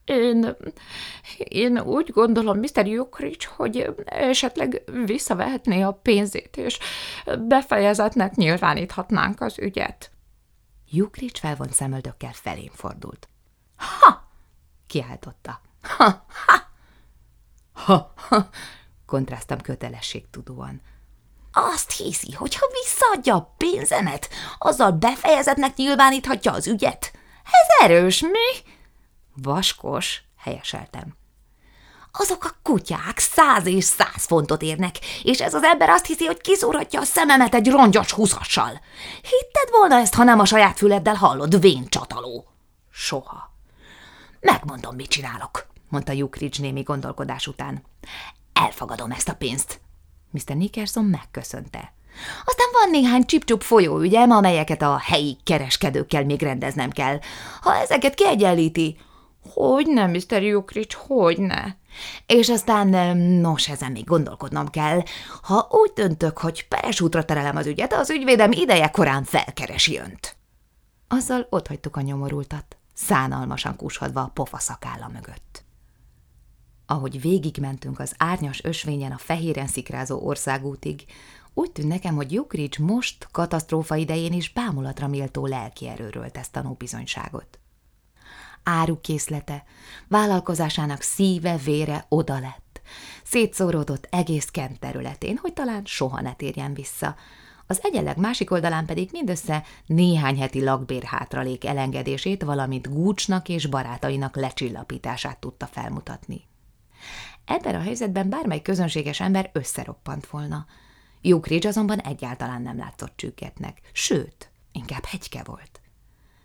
Én, 0.06 0.56
én 1.38 1.80
úgy 1.80 2.10
gondolom, 2.12 2.60
Mr. 2.60 2.88
Jukrics, 2.88 3.45
hogy 3.45 3.93
esetleg 4.06 4.84
visszavehetné 5.06 5.82
a 5.82 5.91
pénzét, 5.91 6.58
és 6.58 6.80
befejezetnek 7.47 8.36
nyilváníthatnánk 8.36 9.41
az 9.41 9.60
ügyet. 9.60 10.12
Jukrics 10.89 11.39
felvont 11.39 11.73
szemöldökkel 11.73 12.34
felén 12.34 12.71
fordult. 12.73 13.28
Ha! 14.00 14.28
kiáltotta. 14.88 15.62
Ha! 15.82 16.26
Ha! 16.46 16.72
Ha! 17.74 18.13
ha 18.28 18.50
kontráztam 19.06 19.62
kötelességtudóan. 19.62 20.82
Azt 21.52 21.91
hiszi, 21.91 22.32
hogy 22.32 22.56
ha 22.56 22.65
visszaadja 22.84 23.36
a 23.36 23.54
pénzemet, 23.58 24.30
azzal 24.58 24.91
befejezetnek 24.91 25.76
nyilváníthatja 25.76 26.52
az 26.52 26.67
ügyet? 26.67 27.12
Ez 27.43 27.89
erős, 27.89 28.22
mi? 28.22 28.72
Vaskos, 29.36 30.22
helyeseltem. 30.38 31.15
Azok 32.12 32.43
a 32.46 32.56
kutyák 32.63 33.19
száz 33.19 33.65
és 33.65 33.84
száz 33.84 34.26
fontot 34.26 34.62
érnek, 34.62 34.96
és 35.24 35.41
ez 35.41 35.54
az 35.54 35.63
ember 35.63 35.89
azt 35.89 36.06
hiszi, 36.06 36.26
hogy 36.26 36.41
kiszúrhatja 36.41 37.00
a 37.00 37.04
szememet 37.04 37.54
egy 37.54 37.69
rongyos 37.69 38.12
húszassal. 38.12 38.82
Hitted 39.22 39.69
volna 39.72 39.96
ezt, 39.96 40.13
ha 40.13 40.24
nem 40.24 40.39
a 40.39 40.46
saját 40.46 40.78
füleddel 40.78 41.15
hallod, 41.15 41.60
vén 41.60 41.88
csataló? 41.88 42.48
Soha. 42.91 43.53
Megmondom, 44.43 44.95
mit 44.95 45.08
csinálok, 45.08 45.67
mondta 45.89 46.12
Jukridge 46.12 46.62
némi 46.62 46.82
gondolkodás 46.82 47.47
után. 47.47 47.84
Elfogadom 48.53 49.12
ezt 49.12 49.29
a 49.29 49.36
pénzt. 49.36 49.82
Mr. 50.32 50.56
Nickerson 50.56 51.06
megköszönte. 51.06 51.93
Aztán 52.45 52.67
van 52.73 52.89
néhány 52.91 53.25
csipcsup 53.25 53.62
folyóügyem, 53.62 54.32
amelyeket 54.32 54.82
a 54.82 54.97
helyi 54.97 55.38
kereskedőkkel 55.43 56.23
még 56.25 56.41
rendeznem 56.41 56.89
kell. 56.89 57.19
Ha 57.62 57.75
ezeket 57.75 58.13
kiegyenlíti, 58.13 58.97
hogy 59.53 59.88
nem, 59.88 60.12
Mr. 60.12 60.41
Jukrics, 60.41 60.93
hogy 60.93 61.38
ne? 61.38 61.63
És 62.25 62.49
aztán, 62.49 63.17
nos, 63.17 63.69
ezen 63.69 63.91
még 63.91 64.06
gondolkodnom 64.06 64.67
kell. 64.67 65.01
Ha 65.41 65.67
úgy 65.71 65.91
döntök, 65.95 66.38
hogy 66.38 66.67
peres 66.67 67.01
útra 67.01 67.25
terelem 67.25 67.56
az 67.56 67.65
ügyet, 67.65 67.93
az 67.93 68.10
ügyvédem 68.10 68.51
ideje 68.51 68.88
korán 68.88 69.23
felkeresi 69.23 69.97
önt. 69.97 70.36
Azzal 71.08 71.47
otthagytuk 71.49 71.95
a 71.95 72.01
nyomorultat, 72.01 72.77
szánalmasan 72.93 73.75
kushodva 73.75 74.21
a 74.21 74.32
pofa 74.34 74.60
szakálla 74.60 75.08
mögött. 75.08 75.63
Ahogy 76.85 77.21
végigmentünk 77.21 78.00
az 78.00 78.13
árnyas 78.17 78.63
ösvényen 78.63 79.12
a 79.12 79.17
fehéren 79.17 79.67
szikrázó 79.67 80.25
országútig, 80.25 81.06
úgy 81.54 81.71
tűnt 81.71 81.87
nekem, 81.87 82.15
hogy 82.15 82.31
Jukrics 82.31 82.79
most, 82.79 83.27
katasztrófa 83.31 83.96
idején 83.96 84.33
is 84.33 84.54
bámulatra 84.54 85.08
méltó 85.08 85.46
lelki 85.46 85.87
erőről 85.87 86.29
tesz 86.29 86.50
tanúbizonyságot. 86.50 87.60
Árukészlete, 88.63 89.63
vállalkozásának 90.08 91.02
szíve, 91.02 91.58
vére 91.58 92.06
oda 92.10 92.39
lett. 92.39 92.81
Szétszóródott 93.23 94.08
egész 94.10 94.46
Kent 94.46 94.79
területén, 94.79 95.37
hogy 95.37 95.54
talán 95.54 95.81
soha 95.85 96.21
ne 96.21 96.33
térjen 96.33 96.73
vissza. 96.73 97.15
Az 97.68 97.80
egyenleg 97.84 98.18
másik 98.18 98.52
oldalán 98.52 98.86
pedig 98.86 99.10
mindössze 99.12 99.64
néhány 99.86 100.40
heti 100.40 100.64
lakbér 100.64 101.04
hátralék 101.04 101.66
elengedését, 101.66 102.44
valamint 102.44 102.94
Gúcsnak 102.94 103.50
és 103.50 103.66
barátainak 103.66 104.36
lecsillapítását 104.36 105.40
tudta 105.40 105.66
felmutatni. 105.66 106.42
Ebben 107.46 107.76
a 107.76 107.82
helyzetben 107.82 108.30
bármely 108.30 108.62
közönséges 108.62 109.20
ember 109.20 109.50
összeroppant 109.54 110.26
volna– 110.28 110.66
Jukridge 111.26 111.68
azonban 111.68 112.00
egyáltalán 112.00 112.62
nem 112.62 112.78
látszott 112.78 113.14
csüggetnek, 113.16 113.82
sőt, 113.92 114.52
inkább 114.72 115.06
hegyke 115.06 115.44
volt. 115.46 115.82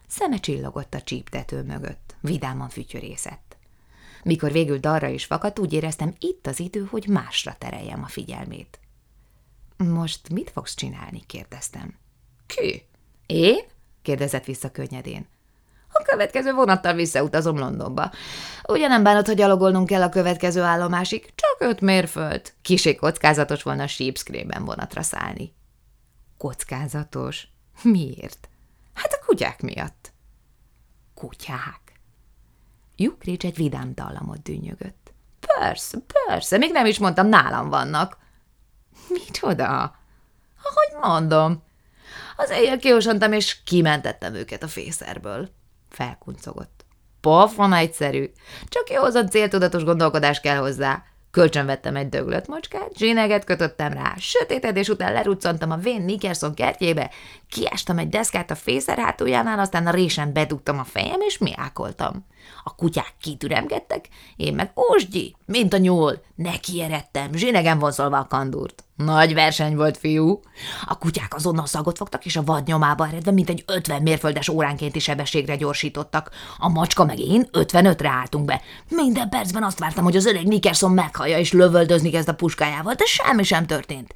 Szeme 0.07 0.39
csillogott 0.39 0.95
a 0.95 1.03
csíptető 1.03 1.63
mögött, 1.63 2.17
vidáman 2.21 2.69
fütyörészett. 2.69 3.57
Mikor 4.23 4.53
végül 4.53 4.79
darra 4.79 5.09
is 5.09 5.25
fakadt, 5.25 5.59
úgy 5.59 5.73
éreztem, 5.73 6.15
itt 6.19 6.47
az 6.47 6.61
idő, 6.61 6.85
hogy 6.85 7.07
másra 7.09 7.57
tereljem 7.59 8.03
a 8.03 8.07
figyelmét. 8.07 8.81
Most 9.85 10.29
mit 10.29 10.51
fogsz 10.51 10.75
csinálni? 10.75 11.23
kérdeztem. 11.27 11.99
Ki? 12.47 12.87
Én? 13.27 13.65
kérdezett 14.03 14.45
vissza 14.45 14.71
könnyedén. 14.71 15.27
A 15.93 16.03
következő 16.03 16.53
vonattal 16.53 16.95
visszautazom 16.95 17.59
Londonba. 17.59 18.11
Ugye 18.69 18.89
nem 18.89 19.03
bánod, 19.03 19.27
hogy 19.27 19.37
gyalogolnunk 19.37 19.87
kell 19.87 20.03
a 20.03 20.09
következő 20.09 20.63
állomásig? 20.63 21.33
Csak 21.35 21.57
öt 21.59 21.81
mérföld. 21.81 22.53
Kisé 22.63 22.95
kockázatos 22.95 23.63
volna 23.63 23.87
Sheepscreen-ben 23.87 24.65
vonatra 24.65 25.03
szállni. 25.03 25.55
Kockázatos? 26.37 27.49
Miért? 27.83 28.49
Hát 28.95 29.13
a 29.13 29.25
kutyák 29.27 29.63
miatt. 29.63 30.13
Kutyák? 31.15 31.81
Jukrics 32.97 33.45
egy 33.45 33.57
vidám 33.57 33.95
dallamot 33.95 34.43
dűnyögött. 34.43 35.13
Persze, 35.41 35.99
persze, 36.27 36.59
még 36.59 36.73
nem 36.73 36.87
is 36.87 36.99
mondtam, 36.99 37.29
nálam 37.29 37.69
vannak. 37.69 38.19
Micsoda? 39.09 39.97
Ahogy 40.63 41.11
mondom. 41.11 41.63
Az 42.37 42.51
éjjel 42.51 42.79
kiosontam, 42.79 43.33
és 43.33 43.63
kimentettem 43.65 44.35
őket 44.35 44.63
a 44.63 44.69
fészerből. 44.69 45.49
Felkuncogott. 45.91 46.85
Pofon 47.21 47.73
egyszerű, 47.73 48.31
csak 48.69 48.91
józan 48.91 49.29
céltudatos 49.29 49.85
gondolkodás 49.85 50.41
kell 50.41 50.57
hozzá. 50.57 51.03
Kölcsönvettem 51.31 51.97
egy 51.97 52.09
döglött 52.09 52.47
macskát, 52.47 52.97
zsineget 52.97 53.45
kötöttem 53.45 53.93
rá, 53.93 54.15
sötétedés 54.19 54.89
után 54.89 55.13
leruccantam 55.13 55.71
a 55.71 55.77
Vén 55.77 56.03
Nickerson 56.03 56.55
kertjébe, 56.55 57.11
kiástam 57.49 57.99
egy 57.99 58.09
deszkát 58.09 58.51
a 58.51 58.55
fészer 58.55 58.99
hátuljánál, 58.99 59.59
aztán 59.59 59.87
a 59.87 59.91
résen 59.91 60.33
bedugtam 60.33 60.79
a 60.79 60.85
fejem, 60.85 61.21
és 61.21 61.39
miákoltam. 61.39 62.27
A 62.65 62.75
kutyák 62.75 63.15
kitüremgettek, 63.21 64.09
én 64.37 64.55
meg 64.55 64.73
ósgyi, 64.91 65.37
mint 65.47 65.73
a 65.73 65.77
nyúl, 65.77 66.23
neki 66.35 66.83
eredtem, 66.83 67.33
zsinegen 67.33 67.79
vonzolva 67.79 68.19
a 68.19 68.27
kandúrt. 68.27 68.83
Nagy 68.97 69.35
verseny 69.35 69.77
volt, 69.77 69.97
fiú. 69.97 70.41
A 70.87 70.99
kutyák 70.99 71.35
azonnal 71.35 71.67
szagot 71.67 71.97
fogtak, 71.97 72.25
és 72.25 72.37
a 72.37 72.43
vad 72.45 72.67
nyomába 72.67 73.07
eredve, 73.07 73.31
mint 73.31 73.49
egy 73.49 73.65
50 73.67 74.03
mérföldes 74.03 74.49
óránkénti 74.49 74.99
sebességre 74.99 75.57
gyorsítottak. 75.57 76.31
A 76.59 76.69
macska 76.69 77.05
meg 77.05 77.19
én 77.19 77.49
55-re 77.53 78.09
álltunk 78.09 78.45
be. 78.45 78.61
Minden 78.89 79.29
percben 79.29 79.63
azt 79.63 79.79
vártam, 79.79 80.05
hogy 80.05 80.17
az 80.17 80.27
öreg 80.27 80.47
Nickerson 80.47 80.91
meghallja 80.91 81.39
és 81.39 81.53
lövöldözni 81.53 82.11
kezd 82.11 82.29
a 82.29 82.35
puskájával, 82.35 82.95
de 82.95 83.05
semmi 83.05 83.43
sem 83.43 83.67
történt. 83.67 84.15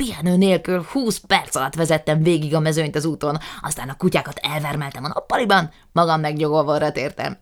Pihenő 0.00 0.36
nélkül 0.36 0.82
20 0.82 1.18
perc 1.18 1.56
alatt 1.56 1.74
vezettem 1.74 2.22
végig 2.22 2.54
a 2.54 2.60
mezőnyt 2.60 2.96
az 2.96 3.04
úton, 3.04 3.38
aztán 3.62 3.88
a 3.88 3.96
kutyákat 3.96 4.38
elvermeltem 4.38 5.04
a 5.04 5.08
nappaliban, 5.08 5.70
magam 5.92 6.20
megnyugovóra 6.20 6.92
tértem. 6.92 7.38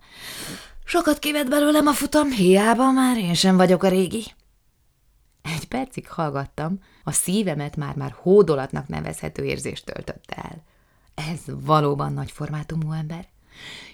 Sokat 0.84 1.18
kivett 1.18 1.48
belőlem 1.48 1.86
a 1.86 1.92
futam, 1.92 2.30
hiába 2.30 2.90
már 2.90 3.16
én 3.16 3.34
sem 3.34 3.56
vagyok 3.56 3.82
a 3.82 3.88
régi. 3.88 4.24
Egy 5.42 5.68
percig 5.68 6.08
hallgattam, 6.08 6.80
a 7.04 7.12
szívemet 7.12 7.76
már-már 7.76 8.14
hódolatnak 8.16 8.88
nevezhető 8.88 9.44
érzést 9.44 9.84
töltött 9.84 10.30
el. 10.30 10.64
Ez 11.14 11.40
valóban 11.46 12.12
nagy 12.12 12.30
formátumú 12.30 12.92
ember. 12.92 13.26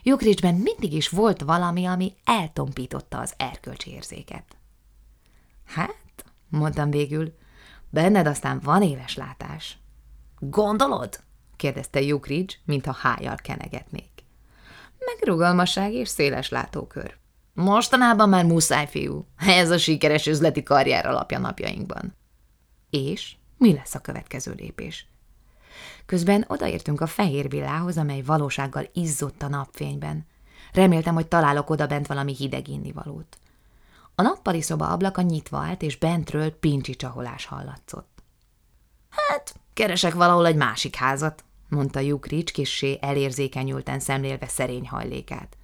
Jukricsben 0.02 0.54
mindig 0.54 0.92
is 0.92 1.08
volt 1.08 1.40
valami, 1.40 1.84
ami 1.84 2.12
eltompította 2.24 3.18
az 3.18 3.32
erkölcsi 3.36 3.90
érzéket. 3.90 4.56
Hát, 5.64 6.24
mondtam 6.48 6.90
végül, 6.90 7.42
benned 7.94 8.26
aztán 8.26 8.60
van 8.62 8.82
éles 8.82 9.16
látás. 9.16 9.78
Gondolod? 10.38 11.20
kérdezte 11.56 12.00
Jukrics, 12.00 12.54
mintha 12.64 12.92
hájjal 12.92 13.36
kenegetnék. 13.36 14.10
Meg 14.98 15.28
rugalmasság 15.28 15.92
és 15.92 16.08
széles 16.08 16.48
látókör. 16.48 17.16
Mostanában 17.52 18.28
már 18.28 18.44
muszáj, 18.44 18.86
fiú. 18.86 19.26
Ez 19.36 19.70
a 19.70 19.78
sikeres 19.78 20.26
üzleti 20.26 20.62
karrier 20.62 21.06
alapja 21.06 21.38
napjainkban. 21.38 22.16
És 22.90 23.36
mi 23.58 23.74
lesz 23.74 23.94
a 23.94 24.00
következő 24.00 24.54
lépés? 24.56 25.06
Közben 26.06 26.44
odaértünk 26.48 27.00
a 27.00 27.06
fehér 27.06 27.48
villához, 27.48 27.98
amely 27.98 28.22
valósággal 28.22 28.88
izzott 28.92 29.42
a 29.42 29.48
napfényben. 29.48 30.26
Reméltem, 30.72 31.14
hogy 31.14 31.26
találok 31.26 31.70
oda 31.70 31.86
bent 31.86 32.06
valami 32.06 32.34
hideg 32.34 32.68
innivalót. 32.68 33.38
A 34.14 34.22
nappali 34.22 34.60
szoba 34.60 34.88
ablaka 34.88 35.22
nyitva 35.22 35.58
állt, 35.58 35.82
és 35.82 35.98
bentről 35.98 36.58
pincsi 36.58 36.96
csaholás 36.96 37.46
hallatszott. 37.46 38.22
Hát, 39.10 39.54
keresek 39.74 40.14
valahol 40.14 40.46
egy 40.46 40.56
másik 40.56 40.96
házat, 40.96 41.44
mondta 41.68 42.00
Jukrics 42.00 42.52
kissé 42.52 42.98
elérzékenyülten 43.00 44.00
szemlélve 44.00 44.48
szerény 44.48 44.88
hajlékát. 44.88 45.56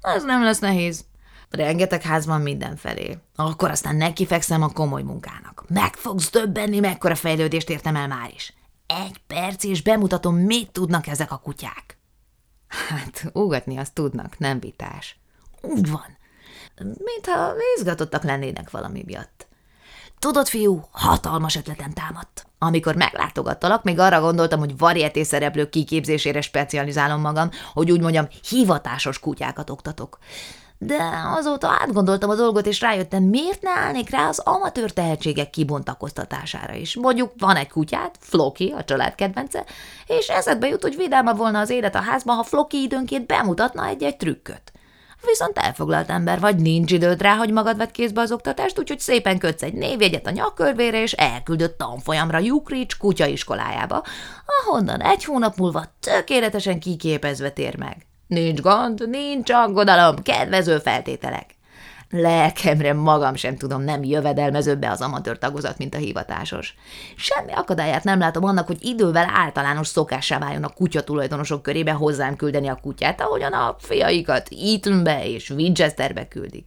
Ez 0.00 0.24
nem 0.24 0.42
lesz 0.42 0.58
nehéz. 0.58 1.04
Rengeteg 1.50 2.02
ház 2.02 2.26
van 2.26 2.40
mindenfelé. 2.40 3.18
Akkor 3.36 3.70
aztán 3.70 3.96
nekifekszem 3.96 4.62
a 4.62 4.72
komoly 4.72 5.02
munkának. 5.02 5.64
Meg 5.68 5.94
fogsz 5.94 6.30
döbbenni, 6.30 6.78
mekkora 6.78 7.14
fejlődést 7.14 7.70
értem 7.70 7.96
el 7.96 8.08
már 8.08 8.30
is. 8.34 8.54
Egy 8.86 9.20
perc, 9.26 9.64
és 9.64 9.82
bemutatom, 9.82 10.36
mit 10.36 10.70
tudnak 10.70 11.06
ezek 11.06 11.32
a 11.32 11.36
kutyák. 11.36 11.98
Hát, 12.68 13.30
ugatni 13.32 13.76
azt 13.76 13.94
tudnak, 13.94 14.38
nem 14.38 14.60
vitás. 14.60 15.18
Úgy 15.60 15.90
van. 15.90 16.17
Mintha 16.78 17.52
izgatottak 17.76 18.22
lennének 18.22 18.70
valami 18.70 19.02
miatt. 19.06 19.46
Tudod, 20.18 20.48
fiú, 20.48 20.88
hatalmas 20.90 21.56
ötletem 21.56 21.92
támadt. 21.92 22.46
Amikor 22.58 22.94
meglátogattalak, 22.94 23.82
még 23.82 23.98
arra 23.98 24.20
gondoltam, 24.20 24.58
hogy 24.58 24.78
varieté 24.78 25.22
szereplők 25.22 25.68
kiképzésére 25.68 26.40
specializálom 26.40 27.20
magam, 27.20 27.50
hogy 27.72 27.90
úgy 27.90 28.00
mondjam, 28.00 28.28
hivatásos 28.48 29.18
kutyákat 29.18 29.70
oktatok. 29.70 30.18
De 30.78 30.98
azóta 31.36 31.68
átgondoltam 31.68 32.30
a 32.30 32.34
dolgot, 32.34 32.66
és 32.66 32.80
rájöttem, 32.80 33.22
miért 33.22 33.62
ne 33.62 33.70
állnék 33.70 34.10
rá 34.10 34.28
az 34.28 34.38
amatőr 34.38 34.90
tehetségek 34.92 35.50
kibontakoztatására 35.50 36.74
is. 36.74 36.96
Mondjuk 36.96 37.32
van 37.38 37.56
egy 37.56 37.68
kutyát, 37.68 38.16
Floki, 38.20 38.74
a 38.76 38.84
család 38.84 39.14
kedvence, 39.14 39.64
és 40.06 40.28
eszedbe 40.28 40.68
jut, 40.68 40.82
hogy 40.82 40.96
vidámabb 40.96 41.36
volna 41.36 41.58
az 41.58 41.70
élet 41.70 41.94
a 41.94 42.00
házban, 42.00 42.36
ha 42.36 42.42
Floki 42.42 42.82
időnként 42.82 43.26
bemutatna 43.26 43.86
egy-egy 43.86 44.16
trükköt. 44.16 44.72
Viszont 45.26 45.58
elfoglalt 45.58 46.10
ember 46.10 46.40
vagy, 46.40 46.56
nincs 46.56 46.92
időd 46.92 47.22
rá, 47.22 47.34
hogy 47.34 47.52
magad 47.52 47.76
vett 47.76 47.90
kézbe 47.90 48.20
az 48.20 48.32
oktatást, 48.32 48.78
úgyhogy 48.78 48.98
szépen 48.98 49.38
kötsz 49.38 49.62
egy 49.62 49.72
névjegyet 49.72 50.26
a 50.26 50.30
nyakkörvére, 50.30 51.02
és 51.02 51.12
elküldött 51.12 51.78
tanfolyamra 51.78 52.38
Jukrics 52.38 52.96
kutyaiskolájába, 52.96 54.02
ahonnan 54.62 55.00
egy 55.00 55.24
hónap 55.24 55.56
múlva 55.56 55.84
tökéletesen 56.00 56.80
kiképezve 56.80 57.50
tér 57.50 57.78
meg. 57.78 58.06
Nincs 58.26 58.60
gond, 58.60 59.08
nincs 59.08 59.50
aggodalom, 59.50 60.22
kedvező 60.22 60.78
feltételek. 60.78 61.57
Lelkemre 62.10 62.92
magam 62.92 63.34
sem 63.34 63.56
tudom 63.56 63.82
nem 63.82 64.04
jövedelmezőbb 64.04 64.84
az 64.84 65.00
amatőr 65.00 65.38
tagozat, 65.38 65.78
mint 65.78 65.94
a 65.94 65.98
hivatásos. 65.98 66.74
Semmi 67.16 67.52
akadályát 67.52 68.04
nem 68.04 68.18
látom 68.18 68.44
annak, 68.44 68.66
hogy 68.66 68.84
idővel 68.84 69.30
általános 69.34 69.86
szokássá 69.86 70.38
váljon 70.38 70.64
a 70.64 70.68
kutya 70.68 71.04
tulajdonosok 71.04 71.62
körébe 71.62 71.92
hozzám 71.92 72.36
küldeni 72.36 72.68
a 72.68 72.78
kutyát, 72.82 73.20
ahogyan 73.20 73.52
a 73.52 73.76
fiaikat 73.78 74.48
Eatonbe 74.50 75.26
és 75.26 75.50
Winchesterbe 75.50 76.28
küldik. 76.28 76.64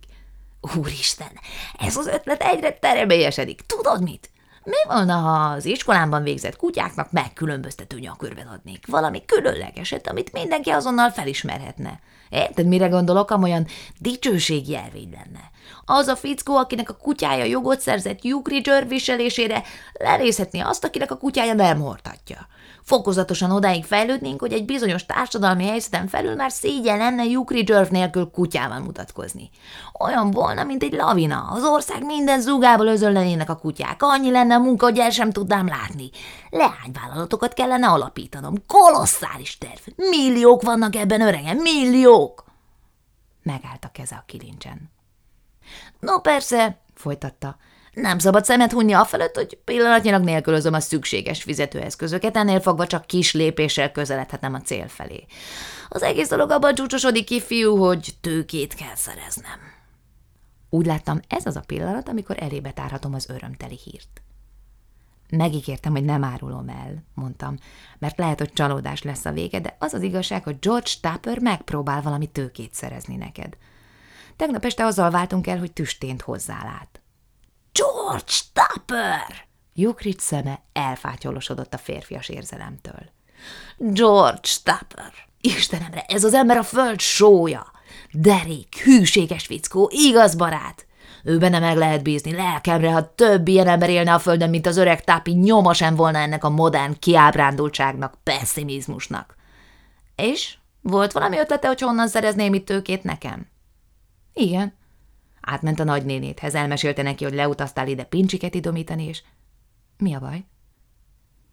Úristen, 0.77 1.31
ez 1.79 1.97
az 1.97 2.07
ötlet 2.07 2.41
egyre 2.41 2.71
terebélyesedik. 2.71 3.61
Tudod 3.65 4.03
mit? 4.03 4.29
Mi 4.63 4.93
volna, 4.93 5.13
ha 5.13 5.53
az 5.53 5.65
iskolámban 5.65 6.23
végzett 6.23 6.55
kutyáknak 6.55 7.11
megkülönböztető 7.11 7.99
nyakörvet 7.99 8.47
adnék? 8.53 8.87
Valami 8.87 9.25
különlegeset, 9.25 10.07
amit 10.07 10.31
mindenki 10.31 10.69
azonnal 10.69 11.09
felismerhetne. 11.09 11.99
Érted, 12.31 12.65
mire 12.65 12.87
gondolok, 12.87 13.31
amolyan 13.31 13.67
dicsőségi 13.99 14.75
elvény 14.75 15.09
lenne. 15.11 15.51
Az 15.85 16.07
a 16.07 16.15
fickó, 16.15 16.55
akinek 16.55 16.89
a 16.89 16.97
kutyája 17.01 17.43
jogot 17.43 17.79
szerzett 17.79 18.23
Jukri 18.23 18.63
viselésére, 18.87 19.63
lelészhetné 19.93 20.59
azt, 20.59 20.83
akinek 20.83 21.11
a 21.11 21.17
kutyája 21.17 21.53
nem 21.53 21.79
hordhatja. 21.79 22.47
Fokozatosan 22.83 23.51
odáig 23.51 23.85
fejlődnénk, 23.85 24.39
hogy 24.39 24.53
egy 24.53 24.65
bizonyos 24.65 25.05
társadalmi 25.05 25.65
helyzeten 25.67 26.07
felül 26.07 26.35
már 26.35 26.51
szégyen 26.51 26.97
lenne 26.97 27.23
Jukri 27.23 27.63
Jerv 27.67 27.91
nélkül 27.91 28.31
kutyával 28.31 28.79
mutatkozni. 28.79 29.49
Olyan 29.99 30.31
volna, 30.31 30.63
mint 30.63 30.83
egy 30.83 30.93
lavina. 30.93 31.49
Az 31.51 31.63
ország 31.63 32.05
minden 32.05 32.41
zúgából 32.41 32.87
özöllenének 32.87 33.49
a 33.49 33.55
kutyák. 33.55 34.03
Annyi 34.03 34.31
lenne 34.31 34.55
a 34.55 34.59
munka, 34.59 34.85
hogy 34.85 34.97
el 34.97 35.09
sem 35.09 35.31
tudnám 35.31 35.67
látni. 35.67 36.09
Leányvállalatokat 36.49 37.53
kellene 37.53 37.87
alapítanom. 37.87 38.53
Kolosszális 38.67 39.57
terv. 39.57 40.09
Milliók 40.09 40.61
vannak 40.61 40.95
ebben 40.95 41.21
öregem, 41.21 41.57
milliók! 42.21 42.45
Megállt 43.43 43.85
a 43.85 43.91
keze 43.91 44.15
a 44.15 44.23
kilincsen. 44.25 44.91
No 45.99 46.19
persze, 46.19 46.81
folytatta, 46.93 47.57
nem 47.93 48.19
szabad 48.19 48.45
szemet 48.45 48.71
hunni 48.71 48.93
afelett, 48.93 49.35
hogy 49.35 49.57
pillanatnyilag 49.63 50.23
nélkülözöm 50.23 50.73
a 50.73 50.79
szükséges 50.79 51.43
fizetőeszközöket, 51.43 52.37
ennél 52.37 52.59
fogva 52.59 52.87
csak 52.87 53.05
kis 53.05 53.33
lépéssel 53.33 53.91
közeledhetem 53.91 54.53
a 54.53 54.61
cél 54.61 54.87
felé. 54.87 55.25
Az 55.89 56.01
egész 56.01 56.29
dolog 56.29 56.51
abban 56.51 56.75
csúcsosodik 56.75 57.25
ki, 57.25 57.41
fiú, 57.41 57.77
hogy 57.77 58.13
tőkét 58.21 58.73
kell 58.73 58.95
szereznem. 58.95 59.59
Úgy 60.69 60.85
láttam, 60.85 61.19
ez 61.27 61.45
az 61.45 61.55
a 61.55 61.63
pillanat, 61.65 62.09
amikor 62.09 62.35
elébe 62.39 62.71
tárhatom 62.71 63.13
az 63.13 63.29
örömteli 63.29 63.79
hírt. 63.83 64.21
Megígértem, 65.31 65.91
hogy 65.91 66.03
nem 66.03 66.23
árulom 66.23 66.69
el, 66.69 67.03
mondtam, 67.13 67.57
mert 67.99 68.17
lehet, 68.17 68.39
hogy 68.39 68.53
csalódás 68.53 69.03
lesz 69.03 69.25
a 69.25 69.31
vége, 69.31 69.59
de 69.59 69.75
az 69.79 69.93
az 69.93 70.01
igazság, 70.01 70.43
hogy 70.43 70.59
George 70.59 70.91
Tapper 71.01 71.39
megpróbál 71.39 72.01
valami 72.01 72.25
tőkét 72.27 72.73
szerezni 72.73 73.15
neked– 73.15 73.57
Tegnap 74.41 74.65
este 74.65 74.85
azzal 74.85 75.09
váltunk 75.09 75.47
el, 75.47 75.57
hogy 75.57 75.71
tüstént 75.71 76.21
hozzálát. 76.21 77.01
George 77.71 78.33
Tupper! 78.53 79.47
Jukrics 79.73 80.19
szeme 80.19 80.61
elfátyolosodott 80.73 81.73
a 81.73 81.77
férfias 81.77 82.29
érzelemtől. 82.29 83.09
George 83.77 84.49
Tupper! 84.63 85.13
Istenemre, 85.41 86.01
ez 86.07 86.23
az 86.23 86.33
ember 86.33 86.57
a 86.57 86.63
föld 86.63 86.99
sója! 86.99 87.71
Derék, 88.11 88.75
hűséges 88.83 89.45
fickó, 89.45 89.89
igaz 89.93 90.35
barát! 90.35 90.85
Ő 91.23 91.37
benne 91.37 91.59
meg 91.59 91.77
lehet 91.77 92.03
bízni, 92.03 92.31
lelkemre, 92.31 92.91
ha 92.91 93.15
több 93.15 93.47
ilyen 93.47 93.67
ember 93.67 93.89
élne 93.89 94.13
a 94.13 94.19
földön, 94.19 94.49
mint 94.49 94.67
az 94.67 94.77
öreg 94.77 95.03
tápi, 95.03 95.31
nyoma 95.31 95.73
sem 95.73 95.95
volna 95.95 96.17
ennek 96.17 96.43
a 96.43 96.49
modern 96.49 96.99
kiábrándultságnak, 96.99 98.17
pessimizmusnak. 98.23 99.35
És 100.15 100.57
volt 100.81 101.11
valami 101.11 101.37
ötlete, 101.37 101.67
hogy 101.67 101.81
honnan 101.81 102.07
szerezném 102.07 102.53
itt 102.53 102.65
tőkét 102.65 103.03
nekem? 103.03 103.47
Igen. 104.33 104.73
Átment 105.41 105.79
a 105.79 105.83
nagynénéthez, 105.83 106.55
elmesélte 106.55 107.01
neki, 107.01 107.23
hogy 107.23 107.33
leutaztál 107.33 107.87
ide 107.87 108.03
pincsiket 108.03 108.55
idomítani, 108.55 109.05
és... 109.05 109.23
Mi 109.97 110.13
a 110.13 110.19
baj? 110.19 110.45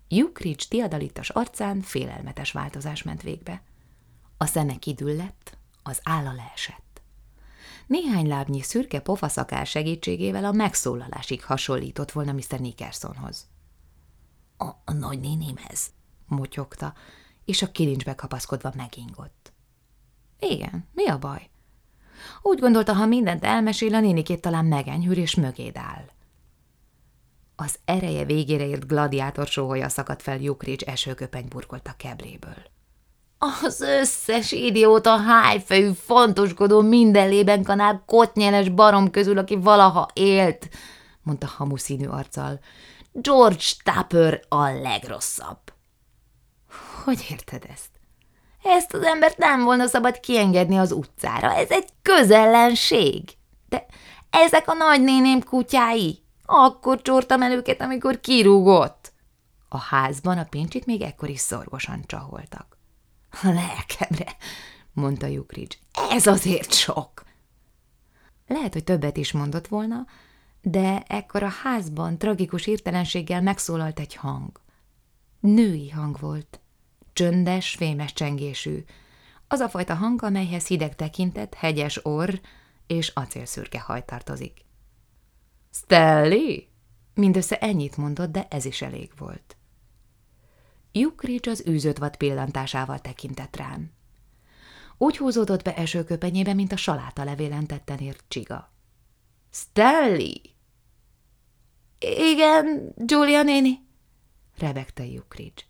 Jukrics 0.08 0.68
diadalitas 0.68 1.30
arcán 1.30 1.80
félelmetes 1.80 2.52
változás 2.52 3.02
ment 3.02 3.22
végbe. 3.22 3.62
A 4.36 4.46
szeme 4.46 4.74
kidüllett, 4.74 5.56
az 5.82 6.00
álla 6.02 6.32
leesett. 6.32 6.87
Néhány 7.88 8.26
lábnyi 8.26 8.60
szürke 8.62 9.00
pofaszakár 9.00 9.66
segítségével 9.66 10.44
a 10.44 10.52
megszólalásig 10.52 11.44
hasonlított 11.44 12.12
volna 12.12 12.32
Mr. 12.32 12.60
Nickersonhoz. 12.60 13.46
A, 14.56 14.64
a 14.64 14.92
nagynénémhez, 14.92 15.90
motyogta, 16.26 16.94
és 17.44 17.62
a 17.62 17.70
kilincsbe 17.70 18.14
kapaszkodva 18.14 18.72
megingott. 18.76 19.52
Igen, 20.38 20.88
mi 20.92 21.06
a 21.06 21.18
baj? 21.18 21.50
Úgy 22.42 22.58
gondolta, 22.58 22.92
ha 22.92 23.06
mindent 23.06 23.44
elmesél, 23.44 23.94
a 23.94 24.00
nénikét 24.00 24.40
talán 24.40 24.64
megenyhűr 24.64 25.18
és 25.18 25.34
mögéd 25.34 25.76
áll. 25.76 26.04
Az 27.56 27.78
ereje 27.84 28.24
végére 28.24 28.66
ért 28.66 28.86
gladiátor 28.86 29.46
sóholya 29.46 29.88
szakadt 29.88 30.22
fel 30.22 30.40
Jukrics 30.40 30.82
esőköpeny 30.82 31.48
burkolt 31.48 31.86
a 31.86 31.94
kebléből. 31.96 32.62
Az 33.38 33.80
összes 33.80 34.52
idióta 34.52 35.16
hájfejű, 35.16 35.90
fontoskodó, 35.92 36.80
mindenlében 36.80 37.62
kanál 37.62 38.02
kotnyeles 38.06 38.68
barom 38.68 39.10
közül, 39.10 39.38
aki 39.38 39.56
valaha 39.56 40.08
élt, 40.12 40.68
mondta 41.22 41.46
hamuszínű 41.46 42.06
arccal. 42.06 42.60
George 43.12 43.64
Tupper 43.84 44.40
a 44.48 44.68
legrosszabb. 44.68 45.58
Hogy 47.04 47.26
érted 47.30 47.64
ezt? 47.72 47.90
Ezt 48.62 48.94
az 48.94 49.02
embert 49.02 49.38
nem 49.38 49.64
volna 49.64 49.86
szabad 49.86 50.20
kiengedni 50.20 50.78
az 50.78 50.92
utcára, 50.92 51.54
ez 51.54 51.70
egy 51.70 51.88
közellenség. 52.02 53.22
De 53.68 53.86
ezek 54.30 54.68
a 54.68 54.72
nagynéném 54.72 55.42
kutyái. 55.42 56.22
Akkor 56.44 57.02
csortam 57.02 57.42
el 57.42 57.52
őket, 57.52 57.80
amikor 57.80 58.20
kirúgott. 58.20 59.12
A 59.68 59.78
házban 59.78 60.38
a 60.38 60.44
pincsik 60.44 60.84
még 60.84 61.02
ekkor 61.02 61.28
is 61.28 61.40
szorgosan 61.40 62.04
csaholtak. 62.06 62.77
A 63.30 63.48
lelkemre, 63.48 64.36
mondta 64.92 65.26
Jukrics, 65.26 65.76
ez 66.10 66.26
azért 66.26 66.72
sok. 66.72 67.24
Lehet, 68.46 68.72
hogy 68.72 68.84
többet 68.84 69.16
is 69.16 69.32
mondott 69.32 69.66
volna, 69.66 70.06
de 70.62 71.02
ekkor 71.06 71.42
a 71.42 71.48
házban 71.62 72.18
tragikus 72.18 72.66
értelenséggel 72.66 73.42
megszólalt 73.42 74.00
egy 74.00 74.14
hang. 74.14 74.60
Női 75.40 75.90
hang 75.90 76.18
volt 76.20 76.60
csöndes, 77.12 77.74
fémes 77.74 78.12
csengésű. 78.12 78.84
Az 79.48 79.60
a 79.60 79.68
fajta 79.68 79.94
hang, 79.94 80.22
amelyhez 80.22 80.66
hideg 80.66 80.96
tekintet, 80.96 81.54
hegyes 81.54 82.04
orr 82.04 82.34
és 82.86 83.08
acélszürke 83.08 83.80
haj 83.80 84.04
tartozik. 84.04 84.64
Stelly? 85.72 86.68
Mindössze 87.14 87.58
ennyit 87.58 87.96
mondott, 87.96 88.32
de 88.32 88.46
ez 88.50 88.64
is 88.64 88.82
elég 88.82 89.12
volt. 89.18 89.57
Jukrics 90.92 91.46
az 91.46 91.64
űzött 91.68 91.98
vad 91.98 92.16
pillantásával 92.16 92.98
tekintett 92.98 93.56
rám. 93.56 93.90
Úgy 94.98 95.16
húzódott 95.16 95.62
be 95.62 95.76
esőköpenyébe, 95.76 96.54
mint 96.54 96.72
a 96.72 96.76
saláta 96.76 97.24
levélen 97.24 97.66
tetten 97.66 97.98
ért 97.98 98.24
csiga. 98.28 98.72
Stelly? 99.50 100.40
Igen, 102.32 102.94
Julia 103.06 103.42
néni, 103.42 103.86
rebegte 104.58 105.06
Jukrics. 105.06 105.64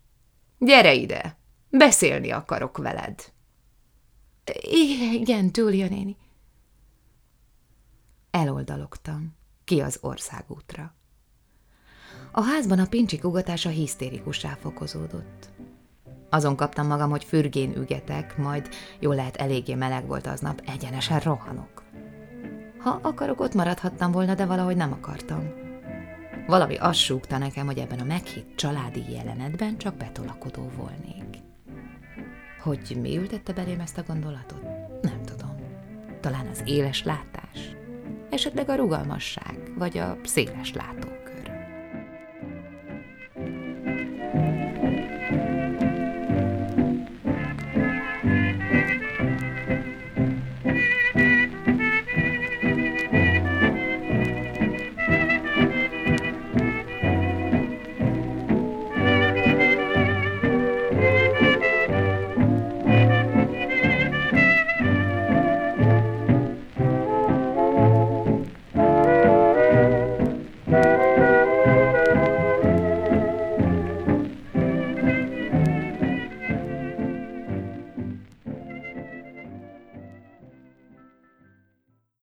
Gyere 0.58 0.94
ide, 0.94 1.38
beszélni 1.70 2.30
akarok 2.30 2.78
veled. 2.78 3.32
Igen, 4.60 5.50
Julia 5.52 5.88
néni. 5.88 6.16
Eloldalogtam, 8.30 9.36
ki 9.64 9.80
az 9.80 9.98
országútra. 10.00 10.97
A 12.30 12.42
házban 12.42 12.78
a 12.78 12.86
pincsik 12.86 13.24
ugatása 13.24 13.68
hisztérikussá 13.68 14.56
fokozódott. 14.60 15.48
Azon 16.30 16.56
kaptam 16.56 16.86
magam, 16.86 17.10
hogy 17.10 17.24
fürgén 17.24 17.76
ügetek, 17.76 18.36
majd 18.36 18.68
jól 18.98 19.14
lehet 19.14 19.36
eléggé 19.36 19.74
meleg 19.74 20.06
volt 20.06 20.26
aznap, 20.26 20.62
egyenesen 20.66 21.20
rohanok. 21.20 21.82
Ha 22.78 22.98
akarok, 23.02 23.40
ott 23.40 23.54
maradhattam 23.54 24.12
volna, 24.12 24.34
de 24.34 24.46
valahogy 24.46 24.76
nem 24.76 24.92
akartam. 24.92 25.52
Valami 26.46 26.76
azt 26.76 26.98
súgta 26.98 27.38
nekem, 27.38 27.66
hogy 27.66 27.78
ebben 27.78 27.98
a 27.98 28.04
meghitt 28.04 28.56
családi 28.56 29.12
jelenetben 29.12 29.78
csak 29.78 29.96
betolakodó 29.96 30.70
volnék. 30.76 31.38
Hogy 32.62 32.98
mi 33.00 33.16
ültette 33.16 33.52
belém 33.52 33.80
ezt 33.80 33.98
a 33.98 34.04
gondolatot? 34.06 34.62
Nem 35.02 35.22
tudom. 35.24 35.56
Talán 36.20 36.46
az 36.46 36.62
éles 36.64 37.02
látás, 37.02 37.76
esetleg 38.30 38.68
a 38.68 38.74
rugalmasság, 38.74 39.72
vagy 39.76 39.98
a 39.98 40.16
széles 40.24 40.72
látó. 40.72 41.08